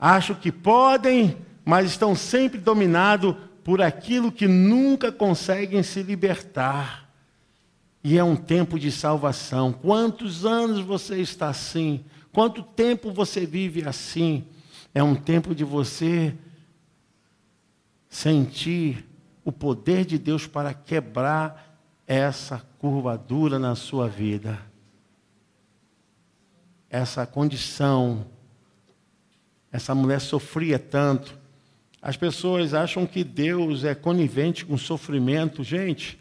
Acham 0.00 0.34
que 0.34 0.50
podem, 0.50 1.36
mas 1.62 1.90
estão 1.90 2.16
sempre 2.16 2.58
dominados 2.58 3.36
por 3.62 3.82
aquilo 3.82 4.32
que 4.32 4.48
nunca 4.48 5.12
conseguem 5.12 5.82
se 5.82 6.02
libertar. 6.02 7.10
E 8.02 8.16
é 8.16 8.24
um 8.24 8.34
tempo 8.34 8.78
de 8.78 8.90
salvação. 8.90 9.72
Quantos 9.74 10.46
anos 10.46 10.80
você 10.80 11.20
está 11.20 11.50
assim? 11.50 12.02
Quanto 12.32 12.62
tempo 12.62 13.12
você 13.12 13.44
vive 13.44 13.86
assim? 13.86 14.46
É 14.94 15.02
um 15.02 15.14
tempo 15.14 15.54
de 15.54 15.64
você 15.64 16.34
sentir 18.08 19.06
o 19.44 19.52
poder 19.52 20.04
de 20.06 20.18
Deus 20.18 20.46
para 20.46 20.72
quebrar 20.72 21.78
essa 22.06 22.58
curvadura 22.78 23.58
na 23.58 23.74
sua 23.74 24.08
vida. 24.08 24.58
Essa 26.88 27.26
condição. 27.26 28.26
Essa 29.72 29.94
mulher 29.94 30.20
sofria 30.20 30.78
tanto. 30.78 31.38
As 32.02 32.16
pessoas 32.16 32.74
acham 32.74 33.06
que 33.06 33.22
Deus 33.22 33.84
é 33.84 33.94
conivente 33.94 34.64
com 34.64 34.76
sofrimento. 34.76 35.62
Gente, 35.62 36.18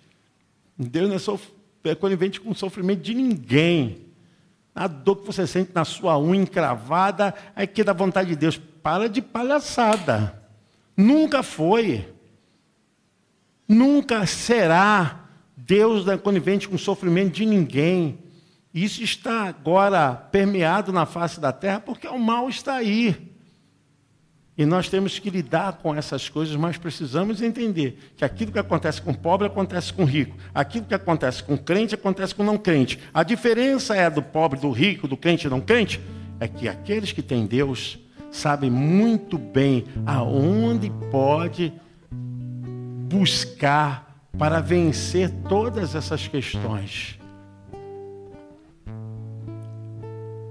Deus 0.78 1.08
não 1.08 1.16
é, 1.16 1.20
sof... 1.20 1.50
é 1.84 1.96
conivente 1.96 2.40
com 2.40 2.52
o 2.52 2.56
sofrimento 2.56 3.02
de 3.02 3.14
ninguém. 3.14 4.06
A 4.76 4.88
dor 4.88 5.18
que 5.18 5.26
você 5.26 5.48
sente 5.48 5.72
na 5.74 5.86
sua 5.86 6.20
unha 6.20 6.42
encravada, 6.42 7.34
é 7.56 7.66
que 7.66 7.84
dá 7.84 7.94
vontade 7.94 8.30
de 8.30 8.36
Deus. 8.36 8.58
Para 8.58 9.10
de 9.10 9.22
palhaçada. 9.22 10.42
Nunca 10.96 11.42
foi. 11.42 12.08
Nunca 13.68 14.26
será. 14.26 15.26
Deus 15.56 16.06
não 16.06 16.14
é 16.14 16.18
conivente 16.18 16.68
com 16.68 16.76
o 16.76 16.80
sofrimento 16.80 17.34
de 17.34 17.46
ninguém. 17.46 18.20
Isso 18.74 19.04
está 19.04 19.44
agora 19.44 20.14
permeado 20.14 20.92
na 20.92 21.06
face 21.06 21.40
da 21.40 21.52
terra 21.52 21.80
porque 21.80 22.08
o 22.08 22.20
mal 22.20 22.50
está 22.50 22.76
aí. 22.76 23.29
E 24.60 24.66
nós 24.66 24.90
temos 24.90 25.18
que 25.18 25.30
lidar 25.30 25.80
com 25.82 25.96
essas 25.96 26.28
coisas, 26.28 26.54
mas 26.58 26.76
precisamos 26.76 27.42
entender 27.42 27.98
que 28.18 28.26
aquilo 28.26 28.52
que 28.52 28.60
acontece 28.60 29.02
com 29.02 29.14
pobre 29.14 29.48
acontece 29.48 29.94
com 29.94 30.04
rico. 30.04 30.36
Aquilo 30.54 30.84
que 30.86 30.94
acontece 30.94 31.42
com 31.42 31.58
crente 31.58 31.96
acontece 31.96 32.36
com 32.36 32.44
não 32.44 32.58
crente. 32.58 33.00
A 33.14 33.24
diferença 33.24 33.96
é 33.96 34.10
do 34.10 34.22
pobre, 34.22 34.60
do 34.60 34.70
rico, 34.70 35.08
do 35.08 35.16
crente 35.16 35.48
e 35.48 35.50
não 35.50 35.62
crente, 35.62 36.02
é 36.42 36.48
que 36.50 36.68
aqueles 36.68 37.14
que 37.14 37.22
têm 37.22 37.46
Deus 37.46 38.00
sabem 38.30 38.70
muito 38.70 39.38
bem 39.38 39.86
aonde 40.06 40.92
pode 41.10 41.72
buscar 43.08 44.28
para 44.38 44.60
vencer 44.60 45.32
todas 45.48 45.96
essas 45.96 46.28
questões. 46.28 47.18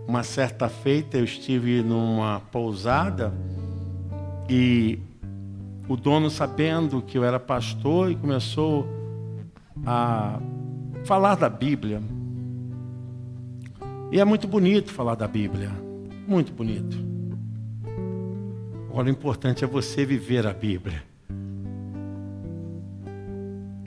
Uma 0.07 0.23
certa 0.23 0.67
feita 0.67 1.19
eu 1.19 1.25
estive 1.25 1.83
numa 1.83 2.41
pousada 2.51 3.35
e 4.49 4.99
o 5.89 5.97
dono, 5.97 6.31
sabendo 6.31 7.03
que 7.03 7.19
eu 7.19 7.25
era 7.25 7.39
pastor, 7.39 8.11
e 8.11 8.17
começou 8.17 8.87
a 9.87 10.41
falar 11.05 11.35
da 11.35 11.49
Bíblia. 11.49 12.03
E 14.11 14.21
é 14.21 14.25
muito 14.25 14.49
bonito 14.49 14.91
falar 14.93 15.15
da 15.15 15.29
Bíblia. 15.29 15.71
Muito 16.27 16.53
bonito. 16.53 16.97
Agora, 18.91 19.07
o 19.07 19.11
importante 19.11 19.65
é 19.65 19.67
você 19.67 20.05
viver 20.05 20.47
a 20.47 20.53
Bíblia. 20.53 21.03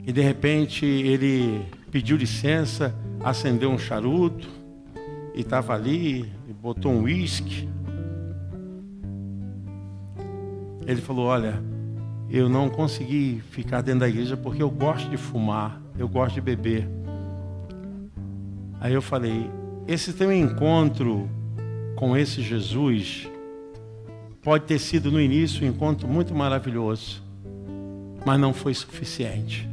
E 0.04 0.12
de 0.12 0.20
repente 0.20 0.84
ele 0.84 1.64
pediu 1.90 2.16
licença, 2.16 2.94
acendeu 3.22 3.70
um 3.70 3.78
charuto 3.78 4.48
e 5.34 5.40
estava 5.40 5.74
ali, 5.74 6.32
e 6.48 6.52
botou 6.52 6.92
um 6.92 7.02
uísque. 7.02 7.68
Ele 10.86 11.00
falou: 11.00 11.26
Olha, 11.26 11.62
eu 12.30 12.48
não 12.48 12.68
consegui 12.68 13.42
ficar 13.50 13.82
dentro 13.82 14.00
da 14.00 14.08
igreja 14.08 14.36
porque 14.36 14.62
eu 14.62 14.70
gosto 14.70 15.08
de 15.10 15.16
fumar, 15.16 15.80
eu 15.98 16.08
gosto 16.08 16.34
de 16.34 16.40
beber. 16.40 16.88
Aí 18.80 18.94
eu 18.94 19.02
falei: 19.02 19.50
Esse 19.86 20.12
teu 20.12 20.32
encontro 20.32 21.28
com 21.94 22.16
esse 22.16 22.42
Jesus 22.42 23.28
pode 24.42 24.64
ter 24.64 24.78
sido 24.78 25.10
no 25.10 25.20
início 25.20 25.64
um 25.64 25.68
encontro 25.68 26.08
muito 26.08 26.34
maravilhoso, 26.34 27.22
mas 28.26 28.40
não 28.40 28.52
foi 28.52 28.74
suficiente. 28.74 29.68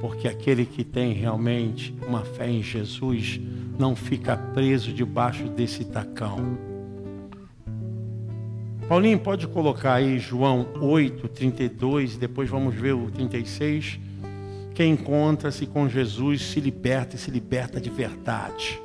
Porque 0.00 0.26
aquele 0.26 0.64
que 0.64 0.82
tem 0.82 1.12
realmente 1.12 1.94
uma 2.08 2.24
fé 2.24 2.48
em 2.48 2.62
Jesus 2.62 3.40
não 3.78 3.94
fica 3.94 4.36
preso 4.36 4.92
debaixo 4.92 5.44
desse 5.44 5.84
tacão. 5.84 6.71
Paulinho, 8.92 9.18
pode 9.18 9.46
colocar 9.46 9.94
aí 9.94 10.18
João 10.18 10.68
8, 10.78 11.26
32, 11.26 12.18
depois 12.18 12.50
vamos 12.50 12.74
ver 12.74 12.92
o 12.92 13.10
36. 13.10 13.98
Quem 14.74 14.92
encontra-se 14.92 15.64
com 15.64 15.88
Jesus 15.88 16.42
se 16.42 16.60
liberta 16.60 17.16
e 17.16 17.18
se 17.18 17.30
liberta 17.30 17.80
de 17.80 17.88
verdade. 17.88 18.78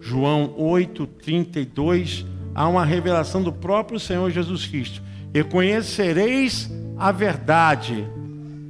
João 0.00 0.54
8, 0.56 1.06
32, 1.08 2.24
há 2.54 2.66
uma 2.66 2.86
revelação 2.86 3.42
do 3.42 3.52
próprio 3.52 4.00
Senhor 4.00 4.30
Jesus 4.30 4.66
Cristo. 4.66 5.02
E 5.34 5.44
conhecereis 5.44 6.70
a 6.96 7.12
verdade, 7.12 8.02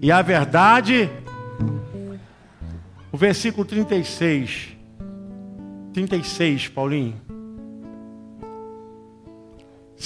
e 0.03 0.11
a 0.11 0.22
verdade 0.22 1.09
o 3.12 3.16
versículo 3.16 3.64
36. 3.64 4.77
36, 5.95 6.66
Paulinho. 6.66 7.26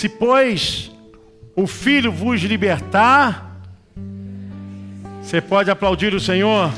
Se, 0.00 0.08
pois, 0.08 0.90
o 1.54 1.66
Filho 1.66 2.10
vos 2.10 2.40
libertar, 2.40 3.60
você 5.20 5.42
pode 5.42 5.70
aplaudir 5.70 6.14
o 6.14 6.18
Senhor? 6.18 6.72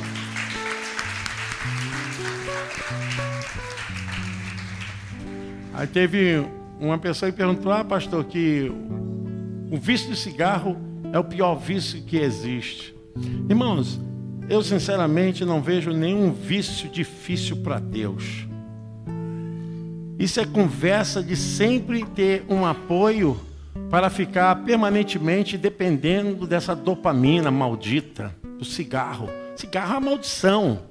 Aí 5.73 5.87
teve 5.87 6.45
uma 6.81 6.99
pessoa 6.99 7.31
que 7.31 7.39
perguntou: 7.39 7.71
Ah, 7.71 7.85
pastor, 7.85 8.25
que 8.25 8.73
o 9.71 9.77
vício 9.77 10.11
de 10.11 10.17
cigarro 10.17 10.77
é 11.13 11.19
o 11.21 11.23
pior 11.23 11.55
vício 11.55 12.03
que 12.03 12.17
existe. 12.17 12.93
Irmãos, 13.49 14.01
eu 14.51 14.65
sinceramente 14.65 15.45
não 15.45 15.63
vejo 15.63 15.93
nenhum 15.93 16.33
vício 16.33 16.89
difícil 16.89 17.59
para 17.59 17.79
Deus. 17.79 18.49
Isso 20.23 20.39
é 20.39 20.47
conversa 20.47 21.21
de 21.21 21.35
sempre 21.35 22.05
ter 22.05 22.45
um 22.49 22.65
apoio 22.65 23.41
para 23.91 24.09
ficar 24.09 24.55
permanentemente 24.63 25.59
dependendo 25.59 26.47
dessa 26.47 26.77
dopamina 26.77 27.51
maldita 27.51 28.33
do 28.57 28.65
cigarro. 28.65 29.29
Cigarro 29.57 29.95
é 29.95 29.99
uma 29.99 30.11
maldição. 30.11 30.83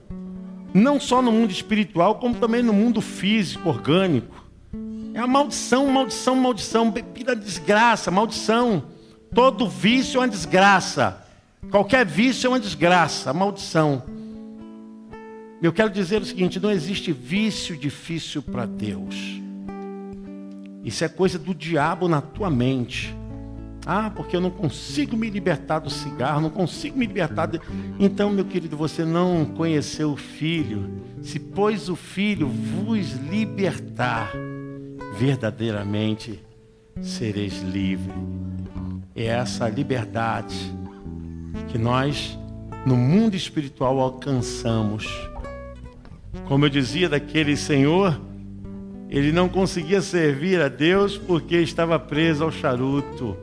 Não 0.74 1.00
só 1.00 1.22
no 1.22 1.32
mundo 1.32 1.50
espiritual, 1.50 2.16
como 2.16 2.36
também 2.36 2.62
no 2.62 2.74
mundo 2.74 3.00
físico, 3.00 3.70
orgânico. 3.70 4.36
É 5.14 5.20
uma 5.20 5.28
maldição, 5.28 5.88
maldição, 5.88 6.36
maldição. 6.36 6.92
Bebida 6.92 7.34
desgraça, 7.34 8.12
maldição. 8.12 8.84
Todo 9.34 9.70
vício 9.70 10.18
é 10.18 10.24
uma 10.24 10.28
desgraça. 10.28 11.26
Qualquer 11.70 12.06
vício 12.06 12.48
é 12.48 12.50
uma 12.50 12.60
desgraça, 12.60 13.32
maldição. 13.32 14.04
Eu 15.62 15.72
quero 15.72 15.90
dizer 15.90 16.22
o 16.22 16.26
seguinte: 16.26 16.60
não 16.60 16.72
existe 16.72 17.12
vício 17.12 17.78
difícil 17.78 18.42
para 18.42 18.66
Deus. 18.66 19.42
Isso 20.84 21.04
é 21.04 21.10
coisa 21.10 21.38
do 21.38 21.54
diabo 21.54 22.08
na 22.08 22.22
tua 22.22 22.50
mente. 22.50 23.16
Ah, 23.86 24.12
porque 24.16 24.36
eu 24.36 24.42
não 24.42 24.52
consigo 24.52 25.18
me 25.18 25.30
libertar 25.30 25.80
do 25.80 25.90
cigarro, 25.90 26.42
não 26.42 26.50
consigo 26.50 26.98
me 26.98 27.06
libertar. 27.06 27.48
De... 27.48 27.60
Então, 28.00 28.30
meu 28.30 28.46
querido, 28.46 28.78
você 28.78 29.04
não 29.04 29.46
conheceu 29.46 30.12
o 30.12 30.18
Filho. 30.18 30.90
Se, 31.22 31.40
pois, 31.40 31.90
o 31.90 31.96
Filho 31.96 32.48
vos 32.48 33.14
libertar, 33.14 34.32
verdadeiramente 35.18 36.40
sereis 37.02 37.62
livres. 37.62 38.16
É 39.16 39.26
essa 39.26 39.68
liberdade 39.68 40.56
que 41.70 41.78
nós, 41.78 42.38
no 42.86 42.96
mundo 42.96 43.36
espiritual, 43.36 44.00
alcançamos. 44.00 45.08
Como 46.46 46.66
eu 46.66 46.70
dizia 46.70 47.10
daquele 47.10 47.56
senhor, 47.58 48.20
ele 49.10 49.32
não 49.32 49.50
conseguia 49.50 50.02
servir 50.02 50.62
a 50.62 50.68
Deus 50.70 51.18
porque 51.18 51.58
estava 51.58 52.00
preso 52.00 52.44
ao 52.44 52.52
charuto. 52.52 53.36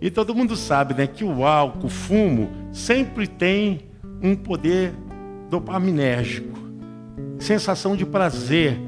E 0.00 0.10
todo 0.10 0.34
mundo 0.34 0.56
sabe 0.56 0.94
né, 0.94 1.06
que 1.06 1.22
o 1.22 1.44
álcool, 1.44 1.86
o 1.86 1.90
fumo, 1.90 2.50
sempre 2.72 3.26
tem 3.26 3.80
um 4.22 4.34
poder 4.34 4.92
dopaminérgico, 5.50 6.58
sensação 7.38 7.94
de 7.94 8.06
prazer. 8.06 8.78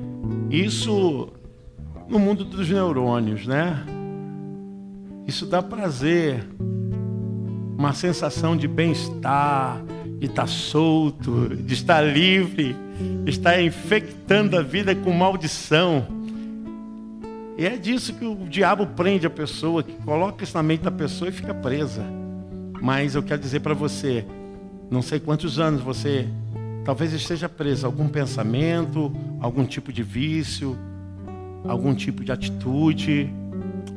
Isso 0.48 1.28
no 2.08 2.18
mundo 2.18 2.44
dos 2.44 2.68
neurônios, 2.68 3.46
né? 3.46 3.84
Isso 5.26 5.46
dá 5.46 5.62
prazer, 5.62 6.44
uma 7.76 7.92
sensação 7.92 8.56
de 8.56 8.66
bem-estar, 8.66 9.82
de 10.18 10.26
estar 10.26 10.46
solto, 10.46 11.56
de 11.56 11.74
estar 11.74 12.00
livre, 12.00 12.76
estar 13.26 13.60
infectando 13.62 14.56
a 14.56 14.62
vida 14.62 14.94
com 14.94 15.10
maldição. 15.12 16.06
E 17.56 17.66
é 17.66 17.76
disso 17.76 18.14
que 18.14 18.24
o 18.24 18.34
diabo 18.48 18.86
prende 18.86 19.26
a 19.26 19.30
pessoa, 19.30 19.82
que 19.82 19.92
coloca 19.92 20.42
isso 20.42 20.56
na 20.56 20.62
mente 20.62 20.82
da 20.82 20.90
pessoa 20.90 21.28
e 21.28 21.32
fica 21.32 21.54
presa. 21.54 22.04
Mas 22.80 23.14
eu 23.14 23.22
quero 23.22 23.40
dizer 23.40 23.60
para 23.60 23.74
você, 23.74 24.24
não 24.90 25.02
sei 25.02 25.20
quantos 25.20 25.58
anos 25.58 25.80
você 25.82 26.26
talvez 26.84 27.12
esteja 27.12 27.48
preso 27.48 27.86
a 27.86 27.88
algum 27.88 28.08
pensamento, 28.08 29.12
algum 29.40 29.64
tipo 29.64 29.92
de 29.92 30.02
vício, 30.02 30.76
algum 31.64 31.94
tipo 31.94 32.24
de 32.24 32.32
atitude, 32.32 33.32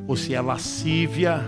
ou 0.06 0.16
se 0.16 0.34
é 0.34 0.40
lascívia, 0.40 1.40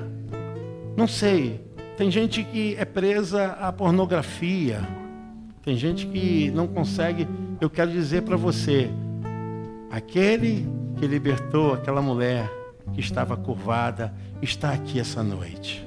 não 0.96 1.06
sei. 1.06 1.61
Tem 1.96 2.11
gente 2.11 2.42
que 2.42 2.74
é 2.76 2.84
presa 2.84 3.56
à 3.61 3.72
pornografia. 3.72 4.80
Tem 5.62 5.76
gente 5.76 6.06
que 6.06 6.50
não 6.50 6.66
consegue. 6.66 7.26
Eu 7.61 7.68
quero 7.68 7.90
dizer 7.90 8.22
para 8.22 8.36
você: 8.36 8.90
aquele 9.90 10.66
que 10.98 11.06
libertou 11.06 11.74
aquela 11.74 12.02
mulher 12.02 12.50
que 12.92 13.00
estava 13.00 13.36
curvada 13.36 14.12
está 14.40 14.72
aqui 14.72 14.98
essa 14.98 15.22
noite. 15.22 15.86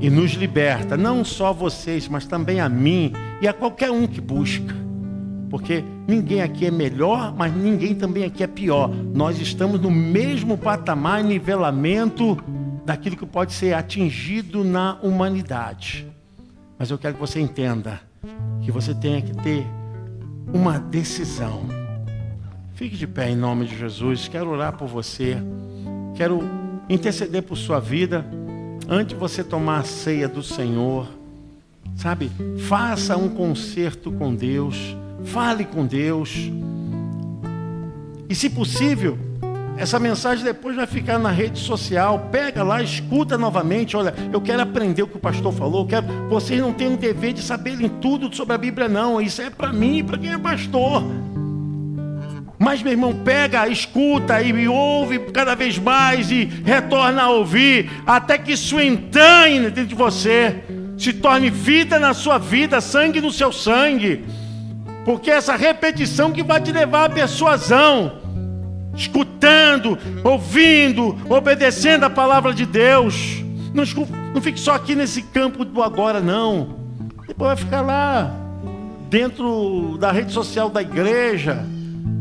E 0.00 0.10
nos 0.10 0.32
liberta, 0.32 0.96
não 0.96 1.24
só 1.24 1.52
vocês, 1.52 2.08
mas 2.08 2.26
também 2.26 2.60
a 2.60 2.68
mim 2.68 3.12
e 3.40 3.46
a 3.46 3.52
qualquer 3.52 3.90
um 3.90 4.06
que 4.06 4.20
busca. 4.20 4.74
Porque 5.48 5.84
ninguém 6.08 6.40
aqui 6.40 6.66
é 6.66 6.70
melhor, 6.70 7.34
mas 7.36 7.54
ninguém 7.54 7.94
também 7.94 8.24
aqui 8.24 8.42
é 8.42 8.46
pior. 8.46 8.88
Nós 8.88 9.38
estamos 9.38 9.80
no 9.80 9.90
mesmo 9.90 10.56
patamar, 10.56 11.22
nivelamento 11.22 12.36
daquilo 12.84 13.16
que 13.16 13.26
pode 13.26 13.52
ser 13.52 13.74
atingido 13.74 14.64
na 14.64 14.98
humanidade. 15.02 16.06
Mas 16.82 16.90
eu 16.90 16.98
quero 16.98 17.14
que 17.14 17.20
você 17.20 17.38
entenda 17.38 18.00
que 18.60 18.72
você 18.72 18.92
tem 18.92 19.22
que 19.22 19.32
ter 19.40 19.64
uma 20.52 20.80
decisão. 20.80 21.62
Fique 22.74 22.96
de 22.96 23.06
pé 23.06 23.30
em 23.30 23.36
nome 23.36 23.66
de 23.66 23.78
Jesus. 23.78 24.26
Quero 24.26 24.50
orar 24.50 24.76
por 24.76 24.88
você. 24.88 25.36
Quero 26.16 26.40
interceder 26.88 27.44
por 27.44 27.56
sua 27.56 27.78
vida. 27.78 28.26
Antes 28.88 29.14
de 29.14 29.14
você 29.14 29.44
tomar 29.44 29.78
a 29.78 29.84
ceia 29.84 30.26
do 30.26 30.42
Senhor, 30.42 31.06
sabe? 31.94 32.32
Faça 32.66 33.16
um 33.16 33.28
concerto 33.28 34.10
com 34.10 34.34
Deus. 34.34 34.96
Fale 35.22 35.64
com 35.64 35.86
Deus. 35.86 36.50
E 38.28 38.34
se 38.34 38.50
possível, 38.50 39.16
essa 39.76 39.98
mensagem 39.98 40.44
depois 40.44 40.76
vai 40.76 40.86
ficar 40.86 41.18
na 41.18 41.30
rede 41.30 41.58
social. 41.58 42.28
Pega 42.30 42.62
lá, 42.62 42.82
escuta 42.82 43.38
novamente. 43.38 43.96
Olha, 43.96 44.14
eu 44.32 44.40
quero 44.40 44.62
aprender 44.62 45.02
o 45.02 45.06
que 45.06 45.16
o 45.16 45.20
pastor 45.20 45.52
falou. 45.52 45.86
Quero... 45.86 46.06
Vocês 46.28 46.60
não 46.60 46.72
têm 46.72 46.88
um 46.88 46.96
dever 46.96 47.32
de 47.32 47.42
saberem 47.42 47.88
tudo 47.88 48.34
sobre 48.34 48.54
a 48.54 48.58
Bíblia, 48.58 48.88
não. 48.88 49.20
Isso 49.20 49.40
é 49.42 49.50
para 49.50 49.72
mim 49.72 49.98
e 49.98 50.02
para 50.02 50.18
quem 50.18 50.32
é 50.32 50.38
pastor. 50.38 51.02
Mas, 52.62 52.80
meu 52.80 52.92
irmão, 52.92 53.12
pega, 53.12 53.66
escuta 53.66 54.40
e 54.40 54.68
ouve 54.68 55.18
cada 55.32 55.56
vez 55.56 55.78
mais 55.78 56.30
e 56.30 56.44
retorna 56.44 57.22
a 57.22 57.28
ouvir, 57.28 57.90
até 58.06 58.38
que 58.38 58.52
isso 58.52 58.80
entranhe 58.80 59.62
dentro 59.62 59.86
de 59.86 59.96
você, 59.96 60.62
se 60.96 61.12
torne 61.12 61.50
vida 61.50 61.98
na 61.98 62.14
sua 62.14 62.38
vida, 62.38 62.80
sangue 62.80 63.20
no 63.20 63.32
seu 63.32 63.50
sangue. 63.50 64.24
Porque 65.04 65.28
é 65.28 65.34
essa 65.34 65.56
repetição 65.56 66.30
que 66.30 66.44
vai 66.44 66.60
te 66.60 66.70
levar 66.70 67.06
à 67.06 67.08
persuasão, 67.08 68.21
escutando, 68.94 69.98
ouvindo, 70.22 71.16
obedecendo 71.28 72.04
a 72.04 72.10
palavra 72.10 72.52
de 72.52 72.66
Deus. 72.66 73.42
Não, 73.74 73.84
não 74.34 74.40
fique 74.40 74.60
só 74.60 74.74
aqui 74.74 74.94
nesse 74.94 75.22
campo 75.22 75.64
do 75.64 75.82
agora, 75.82 76.20
não. 76.20 76.76
Depois 77.26 77.48
vai 77.48 77.56
ficar 77.56 77.80
lá, 77.80 78.34
dentro 79.08 79.96
da 79.98 80.12
rede 80.12 80.32
social 80.32 80.68
da 80.68 80.82
igreja, 80.82 81.64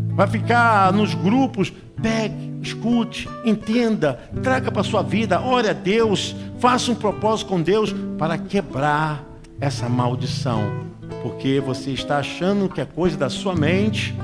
vai 0.09 0.27
ficar 0.27 0.93
nos 0.93 1.13
grupos. 1.13 1.71
Pegue, 2.01 2.51
escute, 2.61 3.29
entenda, 3.45 4.19
traga 4.41 4.71
para 4.71 4.81
a 4.81 4.83
sua 4.83 5.03
vida, 5.03 5.39
ore 5.39 5.69
a 5.69 5.73
Deus, 5.73 6.35
faça 6.59 6.91
um 6.91 6.95
propósito 6.95 7.47
com 7.49 7.61
Deus 7.61 7.93
para 8.17 8.37
quebrar 8.37 9.23
essa 9.59 9.87
maldição. 9.87 10.89
Porque 11.21 11.59
você 11.59 11.91
está 11.91 12.17
achando 12.17 12.67
que 12.67 12.81
é 12.81 12.85
coisa 12.85 13.15
da 13.15 13.29
sua 13.29 13.53
mente, 13.53 14.15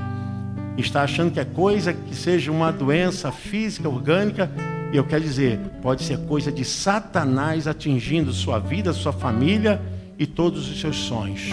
está 0.80 1.02
achando 1.02 1.32
que 1.32 1.40
é 1.40 1.44
coisa 1.44 1.92
que 1.92 2.14
seja 2.14 2.50
uma 2.52 2.70
doença 2.70 3.32
física, 3.32 3.88
orgânica, 3.88 4.50
e 4.92 4.96
eu 4.96 5.04
quero 5.04 5.22
dizer, 5.22 5.58
pode 5.82 6.02
ser 6.02 6.18
coisa 6.20 6.50
de 6.50 6.64
Satanás 6.64 7.66
atingindo 7.66 8.32
sua 8.32 8.58
vida, 8.58 8.92
sua 8.92 9.12
família 9.12 9.80
e 10.18 10.26
todos 10.26 10.70
os 10.70 10.80
seus 10.80 10.96
sonhos, 10.96 11.52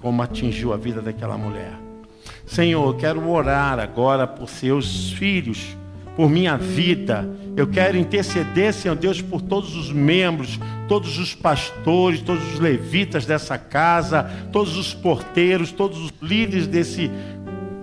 como 0.00 0.22
atingiu 0.22 0.72
a 0.72 0.76
vida 0.76 1.00
daquela 1.00 1.38
mulher. 1.38 1.72
Senhor, 2.46 2.84
eu 2.84 2.94
quero 2.94 3.28
orar 3.30 3.78
agora 3.78 4.26
por 4.26 4.48
seus 4.48 5.12
filhos, 5.12 5.76
por 6.16 6.28
minha 6.28 6.56
vida. 6.56 7.28
Eu 7.56 7.68
quero 7.68 7.96
interceder, 7.96 8.72
Senhor 8.72 8.96
Deus, 8.96 9.22
por 9.22 9.40
todos 9.40 9.76
os 9.76 9.92
membros, 9.92 10.58
todos 10.88 11.18
os 11.18 11.34
pastores, 11.34 12.20
todos 12.20 12.54
os 12.54 12.58
levitas 12.58 13.24
dessa 13.24 13.56
casa, 13.56 14.24
todos 14.52 14.76
os 14.76 14.92
porteiros, 14.92 15.70
todos 15.70 15.98
os 15.98 16.12
líderes 16.20 16.66
desse 16.66 17.10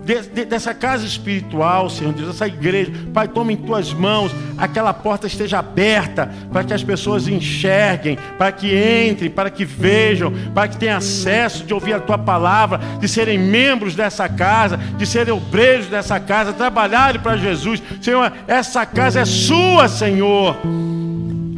de, 0.08 0.22
de, 0.22 0.44
dessa 0.46 0.72
casa 0.72 1.04
espiritual, 1.04 1.90
Senhor 1.90 2.14
Deus, 2.14 2.28
dessa 2.28 2.48
igreja. 2.48 2.90
Pai, 3.12 3.28
toma 3.28 3.52
em 3.52 3.56
tuas 3.56 3.92
mãos, 3.92 4.34
aquela 4.56 4.94
porta 4.94 5.26
esteja 5.26 5.58
aberta 5.58 6.30
para 6.50 6.64
que 6.64 6.72
as 6.72 6.82
pessoas 6.82 7.28
enxerguem, 7.28 8.16
para 8.38 8.50
que 8.50 8.68
entrem, 9.06 9.30
para 9.30 9.50
que 9.50 9.66
vejam, 9.66 10.32
para 10.54 10.66
que 10.66 10.78
tenham 10.78 10.96
acesso 10.96 11.62
de 11.62 11.74
ouvir 11.74 11.92
a 11.92 12.00
tua 12.00 12.16
palavra, 12.16 12.80
de 12.98 13.06
serem 13.06 13.38
membros 13.38 13.94
dessa 13.94 14.26
casa, 14.30 14.78
de 14.78 15.04
serem 15.04 15.34
obreiros 15.34 15.88
dessa 15.88 16.18
casa, 16.18 16.54
trabalharem 16.54 17.20
para 17.20 17.36
Jesus. 17.36 17.82
Senhor, 18.00 18.32
essa 18.46 18.86
casa 18.86 19.20
é 19.20 19.24
sua, 19.26 19.88
Senhor. 19.88 20.56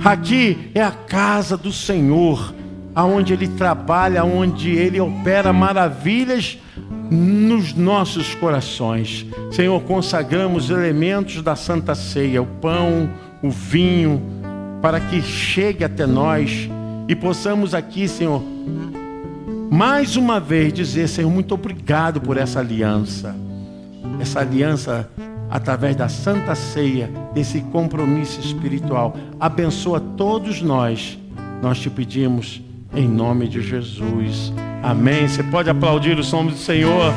Aqui 0.05 0.73
é 0.75 0.83
a 0.83 0.91
casa 0.91 1.57
do 1.57 1.73
Senhor, 1.73 2.53
aonde 2.97 3.33
ele 3.33 3.47
trabalha, 3.47 4.25
onde 4.25 4.71
ele 4.71 5.01
opera 5.01 5.53
maravilhas 5.53 6.59
nos 7.11 7.75
nossos 7.75 8.35
corações. 8.35 9.27
Senhor, 9.51 9.81
consagramos 9.83 10.71
elementos 10.71 11.43
da 11.43 11.57
Santa 11.57 11.95
Ceia, 11.95 12.41
o 12.41 12.47
pão, 12.47 13.11
o 13.43 13.51
vinho, 13.51 14.23
para 14.81 15.01
que 15.01 15.21
chegue 15.21 15.85
até 15.85 16.07
nós 16.07 16.71
e 17.09 17.17
possamos 17.17 17.75
aqui, 17.75 18.07
Senhor, 18.07 18.43
mais 19.71 20.17
uma 20.17 20.39
vez 20.39 20.73
dizer, 20.73 21.09
Senhor, 21.09 21.31
muito 21.31 21.55
obrigado 21.55 22.21
por 22.21 22.37
essa 22.37 22.61
aliança. 22.61 23.35
Essa 24.21 24.41
aliança 24.41 25.11
através 25.51 25.97
da 25.97 26.09
Santa 26.09 26.55
Ceia, 26.55 27.11
desse 27.35 27.61
compromisso 27.61 28.41
espiritual. 28.41 29.17
Abençoa 29.39 30.01
todos 30.01 30.63
nós. 30.63 31.19
Nós 31.61 31.81
te 31.81 31.91
pedimos 31.91 32.63
em 32.95 33.09
nome 33.09 33.49
de 33.49 33.63
Jesus. 33.63 34.53
Amém. 34.83 35.29
Você 35.29 35.43
pode 35.43 35.71
aplaudir 35.71 36.19
o 36.19 36.25
som 36.25 36.45
do 36.47 36.55
Senhor. 36.55 37.13